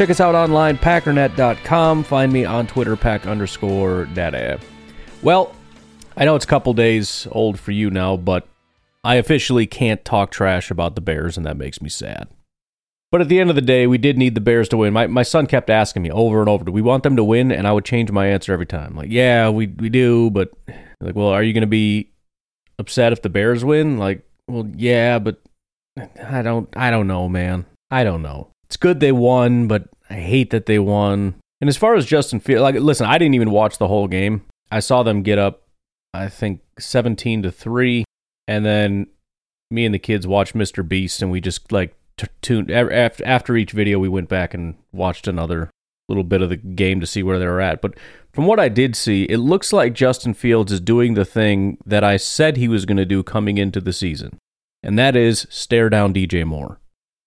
Check 0.00 0.08
us 0.08 0.18
out 0.18 0.34
online, 0.34 0.78
packernet.com. 0.78 2.04
Find 2.04 2.32
me 2.32 2.46
on 2.46 2.66
Twitter, 2.66 2.96
pack 2.96 3.26
underscore 3.26 4.06
data. 4.06 4.58
Well, 5.20 5.54
I 6.16 6.24
know 6.24 6.34
it's 6.36 6.46
a 6.46 6.48
couple 6.48 6.72
days 6.72 7.28
old 7.32 7.60
for 7.60 7.72
you 7.72 7.90
now, 7.90 8.16
but 8.16 8.48
I 9.04 9.16
officially 9.16 9.66
can't 9.66 10.02
talk 10.02 10.30
trash 10.30 10.70
about 10.70 10.94
the 10.94 11.02
Bears, 11.02 11.36
and 11.36 11.44
that 11.44 11.58
makes 11.58 11.82
me 11.82 11.90
sad. 11.90 12.28
But 13.12 13.20
at 13.20 13.28
the 13.28 13.40
end 13.40 13.50
of 13.50 13.56
the 13.56 13.60
day, 13.60 13.86
we 13.86 13.98
did 13.98 14.16
need 14.16 14.34
the 14.34 14.40
Bears 14.40 14.70
to 14.70 14.78
win. 14.78 14.94
My, 14.94 15.06
my 15.06 15.22
son 15.22 15.46
kept 15.46 15.68
asking 15.68 16.00
me 16.00 16.10
over 16.10 16.40
and 16.40 16.48
over, 16.48 16.64
do 16.64 16.72
we 16.72 16.80
want 16.80 17.02
them 17.02 17.16
to 17.16 17.22
win? 17.22 17.52
And 17.52 17.68
I 17.68 17.72
would 17.72 17.84
change 17.84 18.10
my 18.10 18.26
answer 18.26 18.54
every 18.54 18.64
time. 18.64 18.96
Like, 18.96 19.10
yeah, 19.10 19.50
we, 19.50 19.66
we 19.66 19.90
do, 19.90 20.30
but 20.30 20.50
like, 21.02 21.14
well, 21.14 21.28
are 21.28 21.42
you 21.42 21.52
going 21.52 21.60
to 21.60 21.66
be 21.66 22.10
upset 22.78 23.12
if 23.12 23.20
the 23.20 23.28
Bears 23.28 23.66
win? 23.66 23.98
Like, 23.98 24.26
well, 24.48 24.66
yeah, 24.74 25.18
but 25.18 25.42
I 26.24 26.40
don't 26.40 26.74
I 26.74 26.90
don't 26.90 27.06
know, 27.06 27.28
man. 27.28 27.66
I 27.90 28.02
don't 28.02 28.22
know. 28.22 28.49
It's 28.70 28.76
good 28.76 29.00
they 29.00 29.10
won, 29.10 29.66
but 29.66 29.88
I 30.08 30.14
hate 30.14 30.50
that 30.50 30.66
they 30.66 30.78
won. 30.78 31.34
And 31.60 31.68
as 31.68 31.76
far 31.76 31.96
as 31.96 32.06
Justin 32.06 32.38
Fields, 32.38 32.62
like 32.62 32.76
listen, 32.76 33.04
I 33.06 33.18
didn't 33.18 33.34
even 33.34 33.50
watch 33.50 33.78
the 33.78 33.88
whole 33.88 34.06
game. 34.06 34.42
I 34.70 34.78
saw 34.78 35.02
them 35.02 35.24
get 35.24 35.38
up 35.40 35.64
I 36.14 36.28
think 36.28 36.60
17 36.78 37.42
to 37.42 37.50
3 37.50 38.04
and 38.46 38.64
then 38.64 39.08
me 39.72 39.84
and 39.84 39.92
the 39.92 39.98
kids 39.98 40.24
watched 40.24 40.54
Mr. 40.54 40.86
Beast 40.86 41.20
and 41.20 41.32
we 41.32 41.40
just 41.40 41.72
like 41.72 41.96
t- 42.16 42.28
tuned 42.42 42.70
after 42.70 43.26
after 43.26 43.56
each 43.56 43.72
video 43.72 43.98
we 43.98 44.08
went 44.08 44.28
back 44.28 44.54
and 44.54 44.76
watched 44.92 45.26
another 45.26 45.68
little 46.08 46.22
bit 46.22 46.40
of 46.40 46.48
the 46.48 46.56
game 46.56 47.00
to 47.00 47.08
see 47.08 47.24
where 47.24 47.40
they 47.40 47.46
were 47.46 47.60
at. 47.60 47.82
But 47.82 47.94
from 48.32 48.46
what 48.46 48.60
I 48.60 48.68
did 48.68 48.94
see, 48.94 49.24
it 49.24 49.38
looks 49.38 49.72
like 49.72 49.94
Justin 49.94 50.32
Fields 50.32 50.70
is 50.70 50.80
doing 50.80 51.14
the 51.14 51.24
thing 51.24 51.78
that 51.84 52.04
I 52.04 52.18
said 52.18 52.56
he 52.56 52.68
was 52.68 52.84
going 52.84 52.98
to 52.98 53.04
do 53.04 53.24
coming 53.24 53.58
into 53.58 53.80
the 53.80 53.92
season, 53.92 54.38
and 54.82 54.96
that 54.96 55.16
is 55.16 55.48
stare 55.50 55.88
down 55.88 56.14
DJ 56.14 56.44
Moore. 56.44 56.78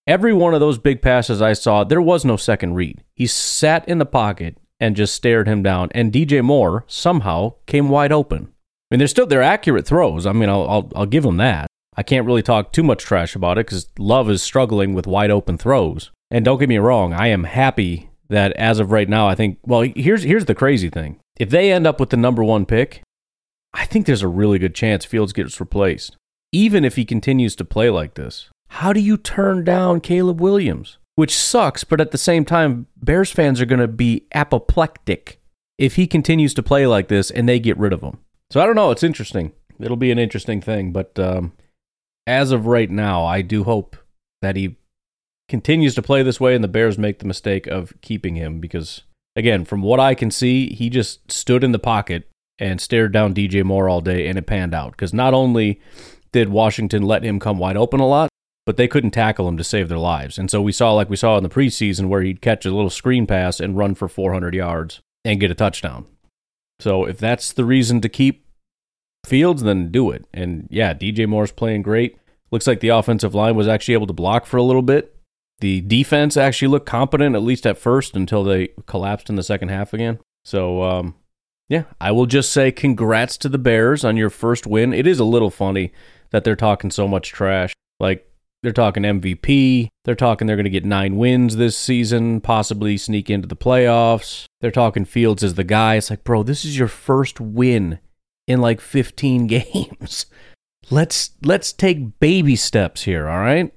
Every 0.05 0.33
one 0.33 0.53
of 0.53 0.59
those 0.59 0.77
big 0.77 1.01
passes 1.01 1.41
I 1.41 1.53
saw, 1.53 1.83
there 1.83 2.01
was 2.01 2.25
no 2.25 2.35
second 2.35 2.73
read. 2.75 3.03
He 3.15 3.25
sat 3.25 3.87
in 3.87 3.99
the 3.99 4.05
pocket 4.05 4.57
and 4.79 4.95
just 4.95 5.15
stared 5.15 5.47
him 5.47 5.63
down, 5.63 5.89
and 5.93 6.11
DJ 6.11 6.43
Moore 6.43 6.83
somehow 6.87 7.53
came 7.67 7.87
wide 7.87 8.11
open. 8.11 8.49
I 8.91 8.95
mean, 8.95 8.99
they're 8.99 9.07
still 9.07 9.25
they're 9.25 9.41
accurate 9.41 9.87
throws. 9.87 10.25
I 10.25 10.33
mean, 10.33 10.49
I'll 10.49 10.69
I'll, 10.69 10.91
I'll 10.95 11.05
give 11.05 11.23
him 11.23 11.38
that. 11.38 11.67
I 11.95 12.03
can't 12.03 12.25
really 12.25 12.41
talk 12.41 12.72
too 12.72 12.83
much 12.83 13.03
trash 13.03 13.35
about 13.35 13.57
it 13.57 13.67
because 13.67 13.88
Love 13.97 14.29
is 14.29 14.41
struggling 14.41 14.94
with 14.94 15.07
wide 15.07 15.31
open 15.31 15.57
throws. 15.57 16.11
And 16.31 16.44
don't 16.44 16.59
get 16.59 16.69
me 16.69 16.79
wrong, 16.79 17.13
I 17.13 17.28
am 17.28 17.44
happy 17.44 18.09
that 18.29 18.53
as 18.53 18.79
of 18.79 18.91
right 18.91 19.07
now, 19.07 19.28
I 19.28 19.35
think, 19.35 19.59
well, 19.63 19.81
here's, 19.95 20.23
here's 20.23 20.45
the 20.45 20.55
crazy 20.55 20.89
thing. 20.89 21.19
If 21.38 21.51
they 21.51 21.72
end 21.72 21.85
up 21.85 21.99
with 21.99 22.09
the 22.09 22.17
number 22.17 22.44
one 22.44 22.66
pick, 22.66 23.03
I 23.73 23.85
think 23.85 24.05
there's 24.05 24.23
a 24.23 24.28
really 24.28 24.57
good 24.57 24.73
chance 24.73 25.05
Fields 25.05 25.33
gets 25.33 25.59
replaced, 25.59 26.16
even 26.51 26.83
if 26.83 26.95
he 26.95 27.05
continues 27.05 27.55
to 27.57 27.66
play 27.66 27.89
like 27.91 28.16
this. 28.16 28.49
How 28.78 28.91
do 28.91 29.00
you 29.00 29.17
turn 29.17 29.63
down 29.63 30.01
Caleb 30.01 30.41
Williams? 30.41 30.97
Which 31.13 31.38
sucks, 31.38 31.84
but 31.84 32.01
at 32.01 32.09
the 32.09 32.17
same 32.17 32.44
time, 32.44 32.88
Bears 32.97 33.31
fans 33.31 33.61
are 33.61 33.67
going 33.67 33.79
to 33.79 33.88
be 33.88 34.25
apoplectic 34.34 35.39
if 35.78 35.95
he 35.95 36.07
continues 36.07 36.56
to 36.56 36.63
play 36.63 36.88
like 36.88 37.07
this 37.07 37.29
and 37.29 37.47
they 37.47 37.59
get 37.59 37.78
rid 37.78 37.94
of 37.94 38.01
him. 38.01 38.17
So 38.50 38.59
I 38.59 38.66
don't 38.66 38.75
know. 38.75 38.89
It's 38.89 39.03
interesting. 39.03 39.51
It'll 39.79 39.95
be 39.95 40.09
an 40.09 40.17
interesting 40.17 40.59
thing. 40.59 40.91
But 40.91 41.19
um, 41.19 41.53
as 42.25 42.51
of 42.51 42.66
right 42.66 42.89
now, 42.89 43.23
I 43.23 43.44
do 43.44 43.63
hope 43.63 43.95
that 44.41 44.56
he 44.56 44.78
continues 45.47 45.94
to 45.94 46.01
play 46.01 46.23
this 46.23 46.40
way 46.40 46.55
and 46.55 46.63
the 46.63 46.67
Bears 46.67 46.97
make 46.97 47.19
the 47.19 47.28
mistake 47.28 47.67
of 47.67 47.94
keeping 48.01 48.35
him 48.35 48.59
because, 48.59 49.03
again, 49.35 49.66
from 49.66 49.84
what 49.84 50.00
I 50.00 50.16
can 50.16 50.31
see, 50.31 50.73
he 50.73 50.90
just 50.90 51.31
stood 51.31 51.63
in 51.63 51.73
the 51.73 51.79
pocket 51.79 52.28
and 52.57 52.81
stared 52.81 53.13
down 53.13 53.35
DJ 53.35 53.63
Moore 53.63 53.88
all 53.88 54.01
day 54.01 54.28
and 54.28 54.40
it 54.40 54.47
panned 54.47 54.73
out. 54.73 54.94
Because 54.94 55.13
not 55.13 55.35
only 55.35 55.79
did 56.31 56.50
Washington 56.50 57.03
let 57.03 57.22
him 57.22 57.40
come 57.40 57.59
wide 57.59 57.78
open 57.78 58.00
a 58.00 58.07
lot, 58.07 58.29
but 58.66 58.78
they 58.78 58.88
couldn't 58.88 59.12
tackle 59.12 59.47
him 59.47 59.57
to 59.57 59.63
save 59.63 59.90
their 59.90 59.97
lives. 59.97 60.38
And 60.38 60.50
so 60.50 60.62
we 60.62 60.72
saw, 60.72 60.94
like 60.94 61.09
we 61.09 61.16
saw 61.16 61.38
in 61.38 61.44
the 61.44 61.50
preseason, 61.50 62.07
where 62.07 62.22
he'd 62.22 62.41
catch 62.41 62.66
a 62.66 62.74
little 62.74 62.90
screen 62.90 63.28
pass 63.28 63.59
and 63.59 63.78
run 63.78 63.96
for 63.96 64.07
400 64.07 64.53
yards 64.53 65.01
and 65.25 65.40
get 65.40 65.51
a 65.51 65.56
touchdown. 65.56 66.06
So 66.79 67.06
if 67.06 67.18
that's 67.18 67.53
the 67.53 67.66
reason 67.66 68.02
to 68.02 68.09
keep 68.09 68.44
Fields, 69.25 69.63
then 69.63 69.90
do 69.90 70.12
it. 70.12 70.25
And 70.34 70.68
yeah, 70.69 70.94
DJ 70.94 71.28
Moore's 71.28 71.52
playing 71.52 71.81
great. 71.81 72.18
Looks 72.52 72.68
like 72.68 72.81
the 72.81 72.90
offensive 72.90 73.34
line 73.34 73.56
was 73.56 73.68
actually 73.68 73.94
able 73.94 74.07
to 74.07 74.13
block 74.13 74.46
for 74.46 74.57
a 74.57 74.63
little 74.63 74.81
bit. 74.81 75.16
The 75.59 75.81
defense 75.81 76.35
actually 76.35 76.68
looked 76.68 76.85
competent, 76.85 77.35
at 77.35 77.41
least 77.41 77.66
at 77.66 77.78
first, 77.78 78.16
until 78.16 78.44
they 78.44 78.69
collapsed 78.85 79.29
in 79.29 79.35
the 79.35 79.44
second 79.44 79.69
half 79.69 79.94
again. 79.94 80.19
So, 80.44 80.84
um, 80.84 81.16
yeah, 81.69 81.85
I 82.02 82.12
will 82.12 82.25
just 82.25 82.52
say 82.52 82.72
congrats 82.72 83.38
to 83.38 83.50
the 83.50 83.57
Bears 83.57 84.03
on 84.03 84.18
your 84.18 84.29
first 84.29 84.68
win. 84.68 84.94
It 84.94 85.07
is 85.07 85.19
a 85.19 85.25
little 85.25 85.50
funny 85.50 85.94
that 86.31 86.44
they're 86.44 86.57
talking 86.57 86.91
so 86.91 87.07
much 87.07 87.31
trash. 87.31 87.73
Like, 88.00 88.29
they're 88.63 88.72
talking 88.72 89.03
MVP. 89.03 89.90
They're 90.06 90.16
talking 90.16 90.47
they're 90.47 90.56
going 90.56 90.63
to 90.63 90.72
get 90.72 90.85
nine 90.85 91.18
wins 91.18 91.57
this 91.57 91.78
season, 91.78 92.41
possibly 92.41 92.97
sneak 92.97 93.29
into 93.29 93.47
the 93.47 93.56
playoffs. 93.56 94.46
They're 94.62 94.72
talking 94.72 95.06
Fields 95.06 95.44
as 95.44 95.53
the 95.53 95.63
guy. 95.63 95.96
It's 95.96 96.09
like, 96.09 96.24
bro, 96.24 96.41
this 96.41 96.66
is 96.66 96.78
your 96.78 96.88
first 96.88 97.40
win 97.40 98.00
in 98.47 98.62
like 98.62 98.81
15 98.81 99.46
games. 99.47 100.25
Let's 100.90 101.31
let's 101.44 101.72
take 101.72 102.19
baby 102.19 102.56
steps 102.56 103.03
here, 103.03 103.29
all 103.29 103.40
right? 103.40 103.72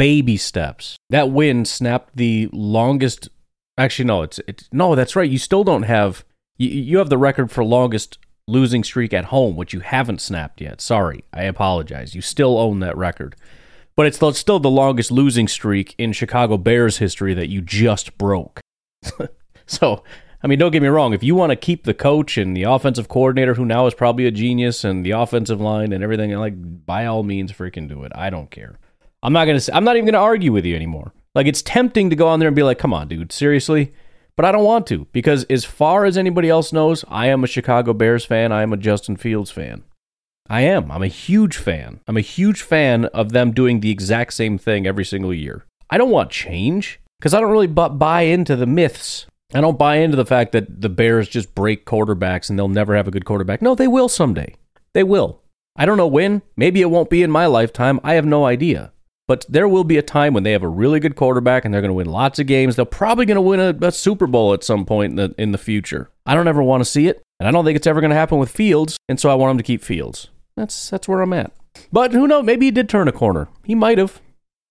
baby 0.00 0.38
steps. 0.38 0.96
That 1.10 1.30
win 1.30 1.66
snapped 1.66 2.16
the 2.16 2.48
longest. 2.54 3.28
Actually, 3.76 4.06
no, 4.06 4.22
it's 4.22 4.40
it's 4.48 4.66
no. 4.72 4.94
That's 4.94 5.14
right. 5.14 5.30
You 5.30 5.36
still 5.36 5.62
don't 5.62 5.82
have. 5.82 6.24
You, 6.56 6.70
you 6.70 6.98
have 6.98 7.10
the 7.10 7.18
record 7.18 7.50
for 7.50 7.62
longest 7.62 8.18
losing 8.48 8.82
streak 8.82 9.12
at 9.12 9.26
home, 9.26 9.56
which 9.56 9.74
you 9.74 9.80
haven't 9.80 10.22
snapped 10.22 10.62
yet. 10.62 10.80
Sorry, 10.80 11.24
I 11.34 11.42
apologize. 11.42 12.14
You 12.14 12.22
still 12.22 12.56
own 12.56 12.80
that 12.80 12.96
record, 12.96 13.36
but 13.96 14.06
it's 14.06 14.16
still 14.38 14.58
the 14.58 14.70
longest 14.70 15.10
losing 15.10 15.48
streak 15.48 15.94
in 15.98 16.12
Chicago 16.12 16.56
Bears 16.56 16.98
history 16.98 17.34
that 17.34 17.48
you 17.48 17.60
just 17.60 18.16
broke. 18.18 18.60
so, 19.66 20.02
I 20.42 20.46
mean, 20.46 20.58
don't 20.58 20.70
get 20.70 20.82
me 20.82 20.88
wrong. 20.88 21.12
If 21.12 21.22
you 21.22 21.34
want 21.34 21.50
to 21.50 21.56
keep 21.56 21.84
the 21.84 21.94
coach 21.94 22.38
and 22.38 22.56
the 22.56 22.62
offensive 22.62 23.08
coordinator, 23.08 23.54
who 23.54 23.64
now 23.64 23.86
is 23.86 23.94
probably 23.94 24.26
a 24.26 24.30
genius, 24.30 24.84
and 24.84 25.04
the 25.04 25.10
offensive 25.10 25.60
line 25.60 25.92
and 25.92 26.02
everything, 26.02 26.32
like 26.32 26.54
by 26.86 27.06
all 27.06 27.22
means, 27.22 27.52
freaking 27.52 27.88
do 27.88 28.04
it. 28.04 28.12
I 28.14 28.30
don't 28.30 28.50
care. 28.50 28.78
I'm 29.22 29.32
not 29.32 29.44
gonna. 29.44 29.60
I'm 29.72 29.84
not 29.84 29.96
even 29.96 30.06
gonna 30.06 30.24
argue 30.24 30.52
with 30.52 30.64
you 30.64 30.74
anymore. 30.74 31.12
Like 31.34 31.46
it's 31.46 31.62
tempting 31.62 32.10
to 32.10 32.16
go 32.16 32.26
on 32.26 32.38
there 32.38 32.48
and 32.48 32.56
be 32.56 32.62
like, 32.62 32.78
"Come 32.78 32.94
on, 32.94 33.08
dude, 33.08 33.32
seriously," 33.32 33.92
but 34.34 34.44
I 34.44 34.52
don't 34.52 34.64
want 34.64 34.86
to 34.88 35.06
because 35.12 35.44
as 35.44 35.64
far 35.64 36.06
as 36.06 36.16
anybody 36.16 36.48
else 36.48 36.72
knows, 36.72 37.04
I 37.08 37.26
am 37.26 37.44
a 37.44 37.46
Chicago 37.46 37.92
Bears 37.92 38.24
fan. 38.24 38.50
I 38.50 38.62
am 38.62 38.72
a 38.72 38.78
Justin 38.78 39.16
Fields 39.16 39.50
fan. 39.50 39.84
I 40.50 40.62
am. 40.62 40.90
I'm 40.90 41.04
a 41.04 41.06
huge 41.06 41.56
fan. 41.56 42.00
I'm 42.08 42.16
a 42.16 42.22
huge 42.22 42.62
fan 42.62 43.04
of 43.06 43.30
them 43.30 43.52
doing 43.52 43.78
the 43.78 43.92
exact 43.92 44.32
same 44.32 44.58
thing 44.58 44.84
every 44.84 45.04
single 45.04 45.32
year. 45.32 45.64
I 45.88 45.96
don't 45.96 46.10
want 46.10 46.32
change 46.32 46.98
because 47.20 47.32
I 47.32 47.40
don't 47.40 47.52
really 47.52 47.68
buy 47.68 48.22
into 48.22 48.56
the 48.56 48.66
myths. 48.66 49.26
I 49.54 49.60
don't 49.60 49.78
buy 49.78 49.96
into 49.96 50.16
the 50.16 50.26
fact 50.26 50.50
that 50.50 50.80
the 50.80 50.88
Bears 50.88 51.28
just 51.28 51.54
break 51.54 51.86
quarterbacks 51.86 52.50
and 52.50 52.58
they'll 52.58 52.66
never 52.66 52.96
have 52.96 53.06
a 53.06 53.12
good 53.12 53.24
quarterback. 53.24 53.62
No, 53.62 53.76
they 53.76 53.86
will 53.86 54.08
someday. 54.08 54.56
They 54.92 55.04
will. 55.04 55.40
I 55.76 55.86
don't 55.86 55.96
know 55.96 56.08
when. 56.08 56.42
Maybe 56.56 56.80
it 56.80 56.90
won't 56.90 57.10
be 57.10 57.22
in 57.22 57.30
my 57.30 57.46
lifetime. 57.46 58.00
I 58.02 58.14
have 58.14 58.26
no 58.26 58.44
idea. 58.44 58.92
But 59.28 59.46
there 59.48 59.68
will 59.68 59.84
be 59.84 59.98
a 59.98 60.02
time 60.02 60.34
when 60.34 60.42
they 60.42 60.50
have 60.50 60.64
a 60.64 60.68
really 60.68 60.98
good 60.98 61.14
quarterback 61.14 61.64
and 61.64 61.72
they're 61.72 61.80
going 61.80 61.90
to 61.90 61.94
win 61.94 62.10
lots 62.10 62.40
of 62.40 62.48
games. 62.48 62.74
They're 62.74 62.84
probably 62.84 63.24
going 63.24 63.36
to 63.36 63.40
win 63.40 63.60
a, 63.60 63.86
a, 63.86 63.92
Super 63.92 64.26
Bowl 64.26 64.52
at 64.52 64.64
some 64.64 64.84
point 64.84 65.12
in 65.12 65.16
the, 65.16 65.34
in 65.38 65.52
the 65.52 65.58
future. 65.58 66.10
I 66.26 66.34
don't 66.34 66.48
ever 66.48 66.62
want 66.64 66.80
to 66.80 66.90
see 66.90 67.06
it, 67.06 67.22
and 67.38 67.46
I 67.46 67.52
don't 67.52 67.64
think 67.64 67.76
it's 67.76 67.86
ever 67.86 68.00
going 68.00 68.10
to 68.10 68.16
happen 68.16 68.38
with 68.38 68.50
Fields, 68.50 68.96
and 69.08 69.20
so 69.20 69.30
I 69.30 69.34
want 69.34 69.50
them 69.50 69.58
to 69.58 69.62
keep 69.62 69.84
Fields. 69.84 70.30
That's 70.60 70.90
that's 70.90 71.08
where 71.08 71.22
I'm 71.22 71.32
at. 71.32 71.52
But 71.90 72.12
who 72.12 72.28
knows? 72.28 72.44
Maybe 72.44 72.66
he 72.66 72.70
did 72.70 72.88
turn 72.88 73.08
a 73.08 73.12
corner. 73.12 73.48
He 73.64 73.74
might 73.74 73.96
have. 73.96 74.20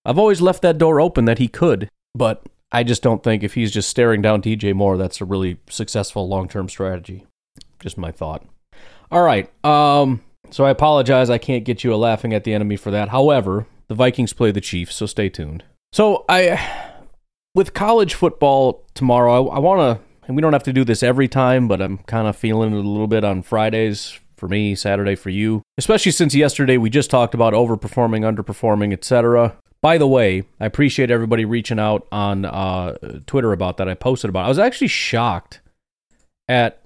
I've 0.06 0.20
always 0.20 0.40
left 0.40 0.62
that 0.62 0.78
door 0.78 1.02
open 1.02 1.26
that 1.26 1.40
he 1.40 1.48
could, 1.48 1.90
but 2.14 2.44
I 2.72 2.84
just 2.84 3.02
don't 3.02 3.24
think 3.24 3.44
if 3.44 3.56
he's 3.56 3.72
just 3.72 3.90
staring 3.90 4.22
down 4.22 4.44
DJ 4.44 4.76
Moore, 4.76 4.98
that's 4.98 5.20
a 5.20 5.26
really 5.26 5.58
successful 5.68 6.28
long 6.28 6.48
term 6.48 6.70
strategy. 6.70 7.26
just 7.80 7.98
my 7.98 8.12
thought. 8.12 8.46
All 9.12 9.24
right. 9.24 9.50
Um, 9.66 10.22
so 10.52 10.64
I 10.64 10.70
apologize. 10.70 11.32
I 11.32 11.40
can't 11.40 11.66
get 11.66 11.84
you 11.84 11.92
a 11.92 11.96
laughing 11.96 12.34
at 12.34 12.44
the 12.44 12.54
enemy 12.54 12.76
for 12.76 12.92
that. 12.92 13.10
However, 13.10 13.66
the 13.88 13.96
Vikings 13.96 14.34
play 14.34 14.52
the 14.52 14.62
Chiefs, 14.62 14.96
so 14.96 15.08
stay 15.08 15.30
tuned. 15.30 15.64
So 15.92 16.24
I, 16.30 16.94
with 17.56 17.74
college 17.74 18.14
football 18.14 18.84
tomorrow, 18.94 19.50
I, 19.50 19.56
I 19.56 19.60
want 19.60 19.80
to, 19.98 20.06
and 20.28 20.36
we 20.36 20.42
don't 20.44 20.54
have 20.54 20.64
to 20.64 20.74
do 20.74 20.84
this 20.84 21.02
every 21.02 21.28
time, 21.28 21.68
but 21.68 21.82
I'm 21.82 21.98
kind 22.00 22.28
of 22.28 22.36
feeling 22.36 22.74
it 22.74 22.86
a 22.86 22.88
little 22.88 23.08
bit 23.08 23.24
on 23.24 23.42
Fridays 23.42 24.20
for 24.40 24.48
me, 24.48 24.76
Saturday 24.76 25.16
for 25.16 25.30
you, 25.30 25.62
especially 25.78 26.12
since 26.12 26.34
yesterday 26.34 26.78
we 26.78 26.90
just 26.90 27.10
talked 27.10 27.34
about 27.34 27.54
overperforming, 27.54 28.22
underperforming, 28.22 28.94
etc. 28.94 29.56
By 29.82 29.98
the 29.98 30.08
way, 30.08 30.44
I 30.60 30.66
appreciate 30.66 31.12
everybody 31.12 31.46
reaching 31.46 31.80
out 31.80 32.08
on 32.12 32.46
uh, 32.46 32.98
Twitter 33.28 33.54
about 33.54 33.78
that. 33.78 33.88
I 33.88 33.94
posted 33.94 34.30
about. 34.30 34.42
It. 34.42 34.46
I 34.46 34.50
was 34.50 34.60
actually 34.60 34.88
shocked 34.88 35.62
at 36.48 36.82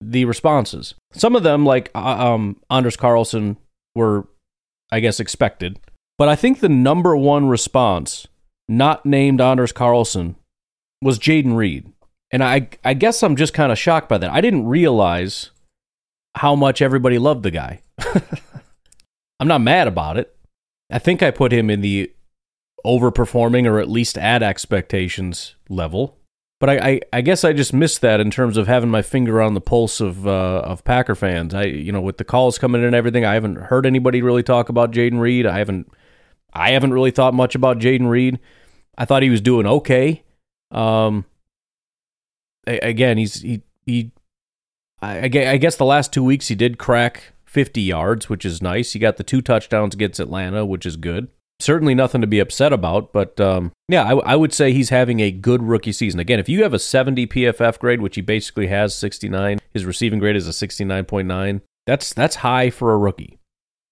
the 0.00 0.24
responses. 0.24 0.94
Some 1.12 1.36
of 1.36 1.42
them, 1.42 1.64
like 1.64 1.90
uh, 1.94 2.32
um, 2.32 2.60
Anders 2.70 2.96
Carlson, 2.96 3.56
were, 3.94 4.26
I 4.90 5.00
guess, 5.00 5.20
expected. 5.20 5.78
But 6.18 6.28
I 6.28 6.36
think 6.36 6.60
the 6.60 6.68
number 6.68 7.16
one 7.16 7.48
response, 7.48 8.26
not 8.68 9.04
named 9.06 9.40
Anders 9.40 9.72
Carlson, 9.72 10.36
was 11.00 11.18
Jayden 11.18 11.56
Reed. 11.56 11.92
And 12.30 12.42
I, 12.42 12.68
I 12.84 12.94
guess 12.94 13.22
I'm 13.22 13.36
just 13.36 13.54
kind 13.54 13.70
of 13.70 13.78
shocked 13.78 14.08
by 14.08 14.18
that. 14.18 14.30
I 14.30 14.40
didn't 14.40 14.66
realize 14.66 15.50
how 16.36 16.54
much 16.54 16.82
everybody 16.82 17.18
loved 17.18 17.42
the 17.42 17.50
guy. 17.50 17.80
I'm 19.40 19.48
not 19.48 19.60
mad 19.60 19.88
about 19.88 20.16
it. 20.16 20.36
I 20.90 20.98
think 20.98 21.22
I 21.22 21.30
put 21.30 21.52
him 21.52 21.70
in 21.70 21.80
the 21.80 22.12
overperforming 22.84 23.66
or 23.66 23.78
at 23.78 23.88
least 23.88 24.18
at 24.18 24.42
expectations 24.42 25.56
level. 25.68 26.18
But 26.60 26.70
I, 26.70 26.88
I, 26.88 27.00
I, 27.14 27.20
guess 27.20 27.44
I 27.44 27.52
just 27.52 27.72
missed 27.72 28.00
that 28.00 28.20
in 28.20 28.30
terms 28.30 28.56
of 28.56 28.66
having 28.68 28.90
my 28.90 29.02
finger 29.02 29.42
on 29.42 29.54
the 29.54 29.60
pulse 29.60 30.00
of 30.00 30.26
uh, 30.26 30.62
of 30.64 30.84
Packer 30.84 31.14
fans. 31.14 31.52
I 31.52 31.64
you 31.64 31.92
know 31.92 32.00
with 32.00 32.18
the 32.18 32.24
calls 32.24 32.58
coming 32.58 32.80
in 32.80 32.86
and 32.86 32.96
everything, 32.96 33.24
I 33.24 33.34
haven't 33.34 33.56
heard 33.56 33.86
anybody 33.86 34.22
really 34.22 34.42
talk 34.42 34.68
about 34.68 34.92
Jayden 34.92 35.20
Reed. 35.20 35.46
I 35.46 35.58
haven't 35.58 35.90
I 36.52 36.70
haven't 36.70 36.92
really 36.92 37.10
thought 37.10 37.34
much 37.34 37.54
about 37.54 37.80
Jayden 37.80 38.08
Reed. 38.08 38.38
I 38.96 39.04
thought 39.04 39.22
he 39.22 39.30
was 39.30 39.40
doing 39.40 39.66
okay. 39.66 40.22
Um, 40.70 41.24
again, 42.66 43.18
he's 43.18 43.42
he 43.42 43.62
he 43.84 44.12
I, 45.04 45.24
I 45.24 45.56
guess 45.56 45.76
the 45.76 45.84
last 45.84 46.12
two 46.12 46.24
weeks 46.24 46.48
he 46.48 46.54
did 46.54 46.78
crack 46.78 47.32
50 47.46 47.80
yards, 47.80 48.28
which 48.28 48.44
is 48.44 48.60
nice. 48.60 48.92
He 48.92 48.98
got 48.98 49.16
the 49.16 49.22
two 49.22 49.40
touchdowns 49.40 49.94
against 49.94 50.20
Atlanta, 50.20 50.66
which 50.66 50.84
is 50.84 50.96
good. 50.96 51.28
Certainly 51.60 51.94
nothing 51.94 52.20
to 52.20 52.26
be 52.26 52.40
upset 52.40 52.72
about, 52.72 53.12
but 53.12 53.40
um, 53.40 53.70
yeah, 53.88 54.02
I, 54.02 54.14
I, 54.32 54.36
would 54.36 54.52
say 54.52 54.72
he's 54.72 54.88
having 54.88 55.20
a 55.20 55.30
good 55.30 55.62
rookie 55.62 55.92
season. 55.92 56.18
Again, 56.18 56.40
if 56.40 56.48
you 56.48 56.64
have 56.64 56.74
a 56.74 56.80
70 56.80 57.28
PFF 57.28 57.78
grade, 57.78 58.00
which 58.00 58.16
he 58.16 58.22
basically 58.22 58.66
has 58.66 58.92
69, 58.96 59.60
his 59.72 59.84
receiving 59.84 60.18
grade 60.18 60.34
is 60.34 60.48
a 60.48 60.50
69.9. 60.50 61.60
That's 61.86 62.12
that's 62.12 62.36
high 62.36 62.70
for 62.70 62.92
a 62.92 62.98
rookie, 62.98 63.38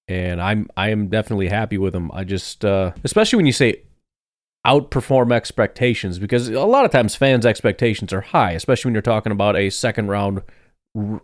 and 0.08 0.42
I'm 0.42 0.68
I 0.76 0.90
am 0.90 1.06
definitely 1.06 1.48
happy 1.48 1.78
with 1.78 1.94
him. 1.94 2.10
I 2.12 2.24
just 2.24 2.64
uh, 2.64 2.92
especially 3.04 3.36
when 3.36 3.46
you 3.46 3.52
say 3.52 3.82
outperform 4.66 5.32
expectations 5.32 6.18
because 6.18 6.48
a 6.48 6.64
lot 6.64 6.84
of 6.84 6.90
times 6.90 7.14
fans' 7.14 7.46
expectations 7.46 8.12
are 8.12 8.22
high, 8.22 8.52
especially 8.52 8.88
when 8.88 8.94
you're 8.94 9.02
talking 9.02 9.32
about 9.32 9.56
a 9.56 9.70
second 9.70 10.08
round 10.08 10.42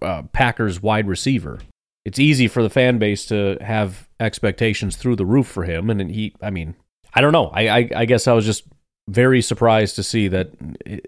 uh, 0.02 0.22
Packers 0.32 0.82
wide 0.82 1.08
receiver. 1.08 1.60
It's 2.04 2.18
easy 2.18 2.48
for 2.48 2.62
the 2.62 2.70
fan 2.70 2.98
base 2.98 3.26
to 3.26 3.58
have 3.60 4.08
expectations 4.18 4.96
through 4.96 5.16
the 5.16 5.26
roof 5.26 5.46
for 5.46 5.64
him, 5.64 5.90
and 5.90 6.10
he. 6.10 6.34
I 6.40 6.50
mean, 6.50 6.74
I 7.14 7.20
don't 7.20 7.32
know. 7.32 7.48
I, 7.48 7.68
I, 7.68 7.90
I 7.96 8.04
guess 8.04 8.26
I 8.26 8.32
was 8.32 8.46
just 8.46 8.64
very 9.08 9.42
surprised 9.42 9.96
to 9.96 10.02
see 10.02 10.28
that 10.28 10.52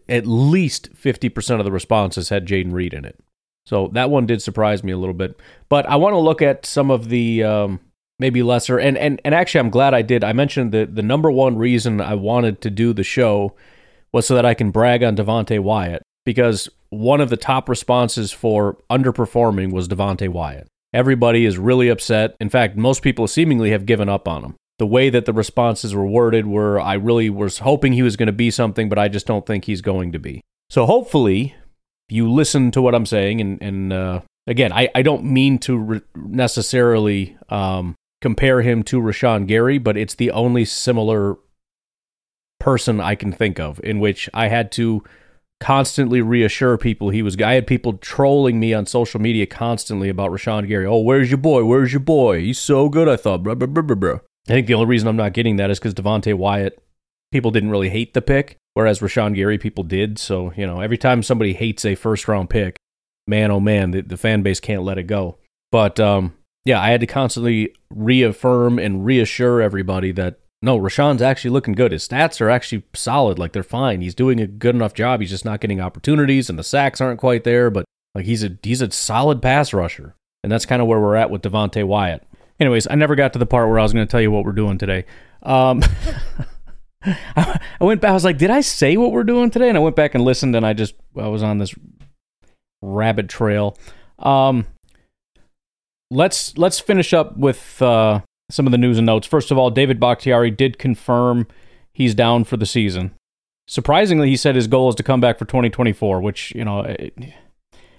at 0.09 0.27
least 0.27 0.91
fifty 0.95 1.29
percent 1.29 1.61
of 1.61 1.65
the 1.65 1.73
responses 1.73 2.29
had 2.29 2.47
Jayden 2.47 2.73
Reed 2.73 2.93
in 2.93 3.05
it. 3.05 3.19
So 3.67 3.89
that 3.89 4.11
one 4.11 4.27
did 4.27 4.43
surprise 4.43 4.83
me 4.83 4.93
a 4.93 4.99
little 4.99 5.15
bit. 5.15 5.41
But 5.69 5.87
I 5.87 5.97
want 5.97 6.15
to 6.15 6.19
look 6.19 6.43
at 6.43 6.67
some 6.67 6.91
of 6.91 7.09
the 7.09 7.45
um, 7.45 7.81
maybe 8.19 8.43
lesser 8.43 8.79
and, 8.79 8.99
and 8.99 9.21
and 9.25 9.35
actually 9.35 9.61
I'm 9.61 9.71
glad 9.71 9.95
I 9.95 10.03
did. 10.03 10.25
I 10.25 10.33
mentioned 10.33 10.73
that 10.73 10.95
the 10.95 11.03
number 11.03 11.31
one 11.31 11.57
reason 11.57 12.01
I 12.01 12.15
wanted 12.15 12.61
to 12.63 12.71
do 12.71 12.93
the 12.93 13.05
show 13.05 13.55
was 14.13 14.27
so 14.27 14.35
that 14.35 14.47
I 14.47 14.55
can 14.55 14.71
brag 14.71 15.03
on 15.03 15.17
Devonte 15.17 15.61
Wyatt 15.61 16.03
because 16.25 16.69
one 16.91 17.21
of 17.21 17.31
the 17.31 17.37
top 17.37 17.69
responses 17.69 18.33
for 18.33 18.77
underperforming 18.91 19.73
was 19.73 19.89
Devonte 19.89 20.29
Wyatt. 20.29 20.69
Everybody 20.93 21.47
is 21.47 21.57
really 21.57 21.89
upset. 21.89 22.37
In 22.41 22.51
fact, 22.51 22.77
most 22.77 23.03
people 23.03 23.29
seemingly 23.29 23.71
have 23.71 23.87
given 23.87 24.09
up 24.09 24.27
on 24.27 24.45
him. 24.45 24.57
The 24.79 24.87
way 24.87 25.09
that 25.11 25.25
the 25.25 25.33
responses 25.33 25.95
were 25.95 26.07
worded 26.07 26.47
were 26.47 26.81
I 26.81 26.95
really 26.95 27.31
was 27.31 27.59
hoping 27.59 27.93
he 27.93 28.03
was 28.03 28.17
going 28.17 28.27
to 28.27 28.33
be 28.33 28.51
something, 28.51 28.89
but 28.89 28.99
I 28.99 29.09
just 29.09 29.27
don't 29.27 29.47
think 29.47 29.65
he's 29.65 29.83
going 29.83 30.13
to 30.13 30.19
be. 30.19 30.41
So 30.69 30.87
hopefully, 30.87 31.55
you 32.09 32.31
listen 32.31 32.71
to 32.73 32.83
what 32.83 32.95
I'm 32.95 33.07
saying, 33.07 33.41
and, 33.41 33.63
and 33.63 33.93
uh, 33.93 34.21
again, 34.47 34.73
I, 34.73 34.89
I 34.95 35.03
don't 35.03 35.25
mean 35.25 35.59
to 35.61 35.79
re- 35.79 36.01
necessarily 36.17 37.37
um, 37.51 37.95
compare 38.21 38.63
him 38.63 38.83
to 38.85 39.01
Rashan 39.01 39.47
Gary, 39.47 39.79
but 39.79 39.97
it's 39.97 40.15
the 40.15 40.31
only 40.31 40.65
similar 40.65 41.37
person 42.59 43.01
I 43.01 43.15
can 43.15 43.33
think 43.33 43.61
of 43.61 43.81
in 43.85 44.01
which 44.01 44.29
I 44.35 44.49
had 44.49 44.73
to 44.73 45.05
constantly 45.61 46.23
reassure 46.23 46.77
people 46.79 47.11
he 47.11 47.23
was. 47.23 47.41
I 47.41 47.53
had 47.53 47.67
people 47.67 47.95
trolling 47.95 48.59
me 48.59 48.75
on 48.75 48.87
social 48.87 49.21
media 49.21 49.47
constantly 49.47 50.09
about 50.09 50.31
Rashan 50.31 50.67
Gary. 50.67 50.87
Oh, 50.87 51.01
where's 51.01 51.31
your 51.31 51.39
boy? 51.39 51.65
Where's 51.65 51.93
your 51.93 52.01
boy? 52.01 52.41
He's 52.41 52.59
so 52.59 52.89
good. 52.89 53.09
I 53.09 53.17
thought. 53.17 53.43
Blah, 53.43 53.55
blah, 53.55 53.67
blah, 53.67 53.83
blah, 53.83 53.95
blah. 53.95 54.19
I 54.49 54.53
think 54.53 54.67
the 54.67 54.75
only 54.75 54.87
reason 54.87 55.07
I'm 55.07 55.17
not 55.17 55.35
getting 55.35 55.57
that 55.57 55.71
is 55.71 55.79
because 55.79 55.95
Devonte 55.95 56.35
Wyatt. 56.35 56.83
People 57.31 57.53
didn't 57.53 57.71
really 57.71 57.91
hate 57.91 58.13
the 58.13 58.23
pick, 58.23 58.57
whereas 58.75 58.99
Rashan 58.99 59.37
Gary 59.37 59.57
people 59.57 59.85
did. 59.85 60.19
So 60.19 60.53
you 60.57 60.67
know, 60.67 60.81
every 60.81 60.99
time 60.99 61.23
somebody 61.23 61.53
hates 61.53 61.85
a 61.85 61.95
first 61.95 62.27
round 62.27 62.51
pick, 62.51 62.77
man, 63.29 63.53
oh 63.53 63.61
man, 63.61 63.93
the, 63.93 64.01
the 64.01 64.17
fan 64.17 64.43
base 64.43 64.59
can't 64.59 64.83
let 64.83 64.99
it 64.99 65.05
go. 65.05 65.39
But 65.71 66.01
um, 66.01 66.35
yeah, 66.65 66.81
I 66.81 66.91
had 66.91 67.01
to 67.01 67.07
constantly 67.07 67.73
reaffirm 67.95 68.81
and 68.81 69.05
reassure 69.05 69.63
everybody 69.63 70.11
that 70.13 70.40
no, 70.63 70.79
Rashan's 70.79 71.23
actually 71.23 71.53
looking 71.53 71.75
good. 71.75 71.93
His 71.93 72.07
stats 72.07 72.41
are 72.41 72.51
actually 72.51 72.83
solid. 72.95 73.39
Like 73.39 73.53
they're 73.53 73.63
fine. 73.63 74.03
He's 74.03 74.15
doing 74.15 74.41
a 74.41 74.47
good 74.47 74.75
enough 74.75 74.93
job. 74.93 75.21
He's 75.21 75.31
just 75.31 75.45
not 75.45 75.61
getting 75.61 75.81
opportunities, 75.81 76.51
and 76.51 76.59
the 76.59 76.65
sacks 76.65 77.01
aren't 77.01 77.21
quite 77.21 77.45
there. 77.45 77.71
But 77.71 77.87
like 78.15 78.27
he's 78.27 78.45
a 78.45 78.59
he's 78.63 78.83
a 78.83 78.91
solid 78.91 79.41
pass 79.41 79.73
rusher, 79.73 80.15
and 80.43 80.53
that's 80.53 80.67
kind 80.67 80.83
of 80.83 80.89
where 80.89 81.01
we're 81.01 81.17
at 81.17 81.31
with 81.31 81.43
Devonte 81.43 81.87
Wyatt. 81.87 82.27
Anyways, 82.59 82.87
I 82.91 82.95
never 82.95 83.15
got 83.15 83.33
to 83.33 83.39
the 83.39 83.47
part 83.47 83.69
where 83.69 83.79
I 83.79 83.83
was 83.83 83.95
going 83.95 84.07
to 84.07 84.11
tell 84.11 84.21
you 84.21 84.31
what 84.31 84.45
we're 84.45 84.53
doing 84.53 84.77
today. 84.77 85.07
Um, 85.43 85.83
I 87.03 87.59
went 87.81 88.03
back. 88.03 88.11
I 88.11 88.15
was 88.15 88.25
like, 88.25 88.37
did 88.37 88.51
I 88.51 88.61
say 88.61 88.99
what 88.99 89.13
we're 89.13 89.25
doing 89.25 89.51
today? 89.51 89.69
And 89.69 89.79
I 89.79 89.81
went 89.81 89.97
back 89.97 90.15
and 90.15 90.23
listened, 90.23 90.55
and 90.55 90.67
I 90.67 90.75
just 90.75 90.95
I 91.17 91.29
was 91.29 91.43
on 91.43 91.57
this 91.57 91.75
rabbit 92.83 93.31
trail. 93.31 93.79
Um, 94.19 94.67
let's 96.11 96.59
let's 96.59 96.79
finish 96.79 97.15
up 97.15 97.39
with 97.39 97.81
uh, 97.81 98.21
some 98.51 98.67
of 98.67 98.73
the 98.73 98.79
news 98.79 98.99
and 98.99 99.07
notes. 99.07 99.27
First 99.27 99.51
of 99.51 99.59
all, 99.59 99.71
David 99.71 99.99
Bakhtiari 99.99 100.51
did 100.51 100.79
confirm 100.79 101.47
he's 101.93 102.15
down 102.15 102.45
for 102.45 102.57
the 102.57 102.67
season. 102.67 103.13
Surprisingly, 103.67 104.29
he 104.29 104.37
said 104.37 104.57
his 104.57 104.67
goal 104.67 104.89
is 104.89 104.95
to 104.97 105.03
come 105.03 105.21
back 105.21 105.39
for 105.39 105.45
2024, 105.45 106.21
which, 106.21 106.53
you 106.55 106.65
know, 106.65 106.81
eh, 106.83 107.11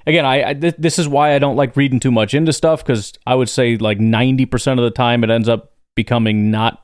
again, 0.06 0.26
I, 0.26 0.50
I 0.50 0.54
th- 0.54 0.76
this 0.78 1.00
is 1.00 1.08
why 1.08 1.34
I 1.34 1.40
don't 1.40 1.56
like 1.56 1.78
reading 1.78 2.00
too 2.00 2.12
much 2.12 2.34
into 2.34 2.54
stuff 2.54 2.84
because 2.84 3.14
I 3.26 3.36
would 3.36 3.50
say 3.50 3.78
like 3.78 3.98
90% 3.98 4.72
of 4.72 4.84
the 4.84 4.92
time 4.92 5.24
it 5.24 5.30
ends 5.30 5.48
up 5.48 5.74
becoming 5.96 6.52
not 6.52 6.84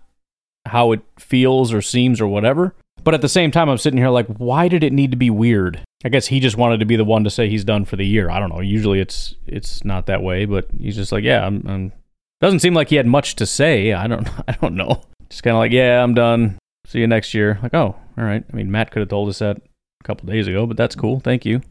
how 0.65 0.91
it 0.91 1.01
feels 1.19 1.73
or 1.73 1.81
seems 1.81 2.21
or 2.21 2.27
whatever. 2.27 2.75
But 3.03 3.13
at 3.13 3.21
the 3.21 3.29
same 3.29 3.51
time, 3.51 3.69
I'm 3.69 3.77
sitting 3.77 3.99
here 3.99 4.09
like, 4.09 4.27
why 4.27 4.67
did 4.67 4.83
it 4.83 4.91
need 4.91 5.11
to 5.11 5.17
be 5.17 5.29
weird? 5.29 5.81
I 6.03 6.09
guess 6.09 6.27
he 6.27 6.39
just 6.39 6.57
wanted 6.57 6.79
to 6.79 6.85
be 6.85 6.95
the 6.95 7.05
one 7.05 7.23
to 7.23 7.29
say 7.29 7.49
he's 7.49 7.63
done 7.63 7.85
for 7.85 7.95
the 7.95 8.05
year. 8.05 8.29
I 8.29 8.39
don't 8.39 8.49
know. 8.49 8.59
Usually 8.59 8.99
it's 8.99 9.35
it's 9.45 9.83
not 9.83 10.07
that 10.07 10.21
way, 10.21 10.45
but 10.45 10.67
he's 10.77 10.95
just 10.95 11.11
like, 11.11 11.23
yeah, 11.23 11.45
I'm, 11.45 11.63
I'm 11.67 11.93
doesn't 12.41 12.59
seem 12.59 12.73
like 12.73 12.89
he 12.89 12.95
had 12.95 13.07
much 13.07 13.35
to 13.35 13.45
say. 13.45 13.93
I 13.93 14.07
don't 14.07 14.27
I 14.47 14.53
don't 14.61 14.75
know. 14.75 15.01
Just 15.29 15.43
kind 15.43 15.55
of 15.55 15.59
like, 15.59 15.71
yeah, 15.71 16.01
I'm 16.03 16.13
done. 16.13 16.57
See 16.85 16.99
you 16.99 17.07
next 17.07 17.33
year. 17.33 17.59
Like, 17.61 17.73
oh, 17.73 17.95
all 18.17 18.23
right. 18.23 18.43
I 18.51 18.55
mean, 18.55 18.71
Matt 18.71 18.91
could 18.91 19.01
have 19.01 19.09
told 19.09 19.27
us 19.29 19.39
that 19.39 19.57
a 19.57 20.03
couple 20.03 20.27
days 20.27 20.47
ago, 20.47 20.65
but 20.65 20.77
that's 20.77 20.95
cool. 20.95 21.19
Thank 21.19 21.45
you. 21.45 21.61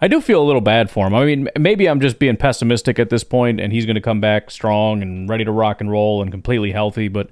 I 0.00 0.08
do 0.08 0.20
feel 0.20 0.42
a 0.42 0.44
little 0.44 0.60
bad 0.60 0.90
for 0.90 1.06
him. 1.06 1.14
I 1.14 1.24
mean, 1.24 1.48
maybe 1.58 1.88
I'm 1.88 2.00
just 2.00 2.18
being 2.18 2.36
pessimistic 2.36 2.98
at 2.98 3.08
this 3.08 3.24
point, 3.24 3.60
and 3.60 3.72
he's 3.72 3.86
going 3.86 3.94
to 3.94 4.02
come 4.02 4.20
back 4.20 4.50
strong 4.50 5.00
and 5.00 5.28
ready 5.28 5.44
to 5.44 5.52
rock 5.52 5.80
and 5.80 5.90
roll 5.90 6.20
and 6.20 6.30
completely 6.30 6.72
healthy. 6.72 7.08
But 7.08 7.30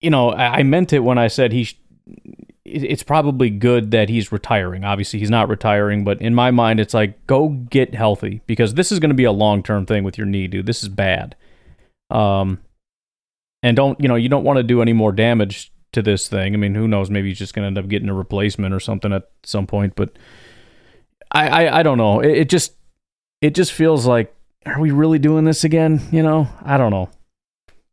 you 0.00 0.10
know, 0.10 0.30
I, 0.30 0.58
I 0.58 0.62
meant 0.62 0.92
it 0.92 1.00
when 1.00 1.18
I 1.18 1.28
said 1.28 1.52
he. 1.52 1.64
Sh- 1.64 1.76
it's 2.72 3.02
probably 3.02 3.50
good 3.50 3.90
that 3.90 4.08
he's 4.08 4.32
retiring. 4.32 4.84
Obviously, 4.84 5.18
he's 5.18 5.30
not 5.30 5.48
retiring, 5.48 6.04
but 6.04 6.20
in 6.20 6.34
my 6.34 6.50
mind, 6.50 6.80
it's 6.80 6.94
like 6.94 7.26
go 7.26 7.48
get 7.48 7.94
healthy 7.94 8.42
because 8.46 8.74
this 8.74 8.90
is 8.90 8.98
going 8.98 9.10
to 9.10 9.14
be 9.14 9.24
a 9.24 9.32
long 9.32 9.62
term 9.62 9.86
thing 9.86 10.04
with 10.04 10.16
your 10.16 10.26
knee, 10.26 10.46
dude. 10.46 10.66
This 10.66 10.82
is 10.82 10.88
bad. 10.88 11.36
Um, 12.10 12.60
and 13.62 13.76
don't 13.76 14.00
you 14.00 14.08
know 14.08 14.16
you 14.16 14.28
don't 14.28 14.44
want 14.44 14.58
to 14.58 14.62
do 14.62 14.82
any 14.82 14.92
more 14.92 15.12
damage 15.12 15.72
to 15.92 16.02
this 16.02 16.28
thing. 16.28 16.54
I 16.54 16.56
mean, 16.56 16.74
who 16.74 16.88
knows? 16.88 17.10
Maybe 17.10 17.28
he's 17.28 17.38
just 17.38 17.54
going 17.54 17.64
to 17.64 17.66
end 17.66 17.78
up 17.78 17.88
getting 17.88 18.08
a 18.08 18.14
replacement 18.14 18.74
or 18.74 18.80
something 18.80 19.12
at 19.12 19.30
some 19.44 19.66
point. 19.66 19.94
But 19.94 20.16
I 21.30 21.48
I, 21.48 21.78
I 21.80 21.82
don't 21.82 21.98
know. 21.98 22.20
It, 22.20 22.30
it 22.30 22.48
just 22.48 22.74
it 23.40 23.54
just 23.54 23.72
feels 23.72 24.06
like 24.06 24.34
are 24.66 24.80
we 24.80 24.90
really 24.90 25.18
doing 25.18 25.44
this 25.44 25.64
again? 25.64 26.00
You 26.10 26.22
know, 26.22 26.48
I 26.62 26.76
don't 26.76 26.90
know. 26.90 27.10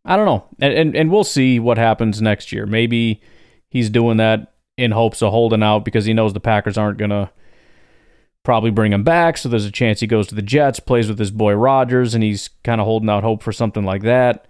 I 0.05 0.15
don't 0.15 0.25
know, 0.25 0.45
and 0.59 0.73
and, 0.73 0.95
and 0.95 1.11
we'll 1.11 1.23
see 1.23 1.59
what 1.59 1.77
happens 1.77 2.21
next 2.21 2.51
year. 2.51 2.65
Maybe 2.65 3.21
he's 3.69 3.89
doing 3.89 4.17
that 4.17 4.48
in 4.79 4.91
hopes 4.91 5.21
of 5.21 5.31
holding 5.31 5.61
out 5.61 5.85
because 5.85 6.05
he 6.05 6.13
knows 6.13 6.33
the 6.33 6.39
Packers 6.39 6.77
aren't 6.77 6.97
going 6.97 7.09
to 7.09 7.29
probably 8.43 8.71
bring 8.71 8.93
him 8.93 9.03
back. 9.03 9.37
So 9.37 9.49
there's 9.49 9.65
a 9.65 9.71
chance 9.71 9.99
he 9.99 10.07
goes 10.07 10.27
to 10.27 10.35
the 10.35 10.41
Jets, 10.41 10.79
plays 10.79 11.09
with 11.09 11.19
his 11.19 11.31
boy 11.31 11.53
Rodgers, 11.53 12.15
and 12.15 12.23
he's 12.23 12.49
kind 12.63 12.79
of 12.79 12.85
holding 12.85 13.09
out 13.09 13.23
hope 13.23 13.43
for 13.43 13.51
something 13.51 13.83
like 13.83 14.03
that. 14.03 14.47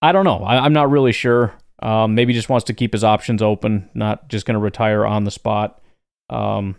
I 0.00 0.12
don't 0.12 0.24
know. 0.24 0.44
I, 0.44 0.64
am 0.66 0.72
not 0.72 0.90
really 0.90 1.12
sure. 1.12 1.54
Um, 1.80 2.14
maybe 2.14 2.32
just 2.32 2.48
wants 2.48 2.64
to 2.64 2.74
keep 2.74 2.92
his 2.92 3.04
options 3.04 3.42
open, 3.42 3.88
not 3.94 4.28
just 4.28 4.46
going 4.46 4.54
to 4.54 4.60
retire 4.60 5.06
on 5.06 5.24
the 5.24 5.30
spot. 5.30 5.80
Um, 6.28 6.76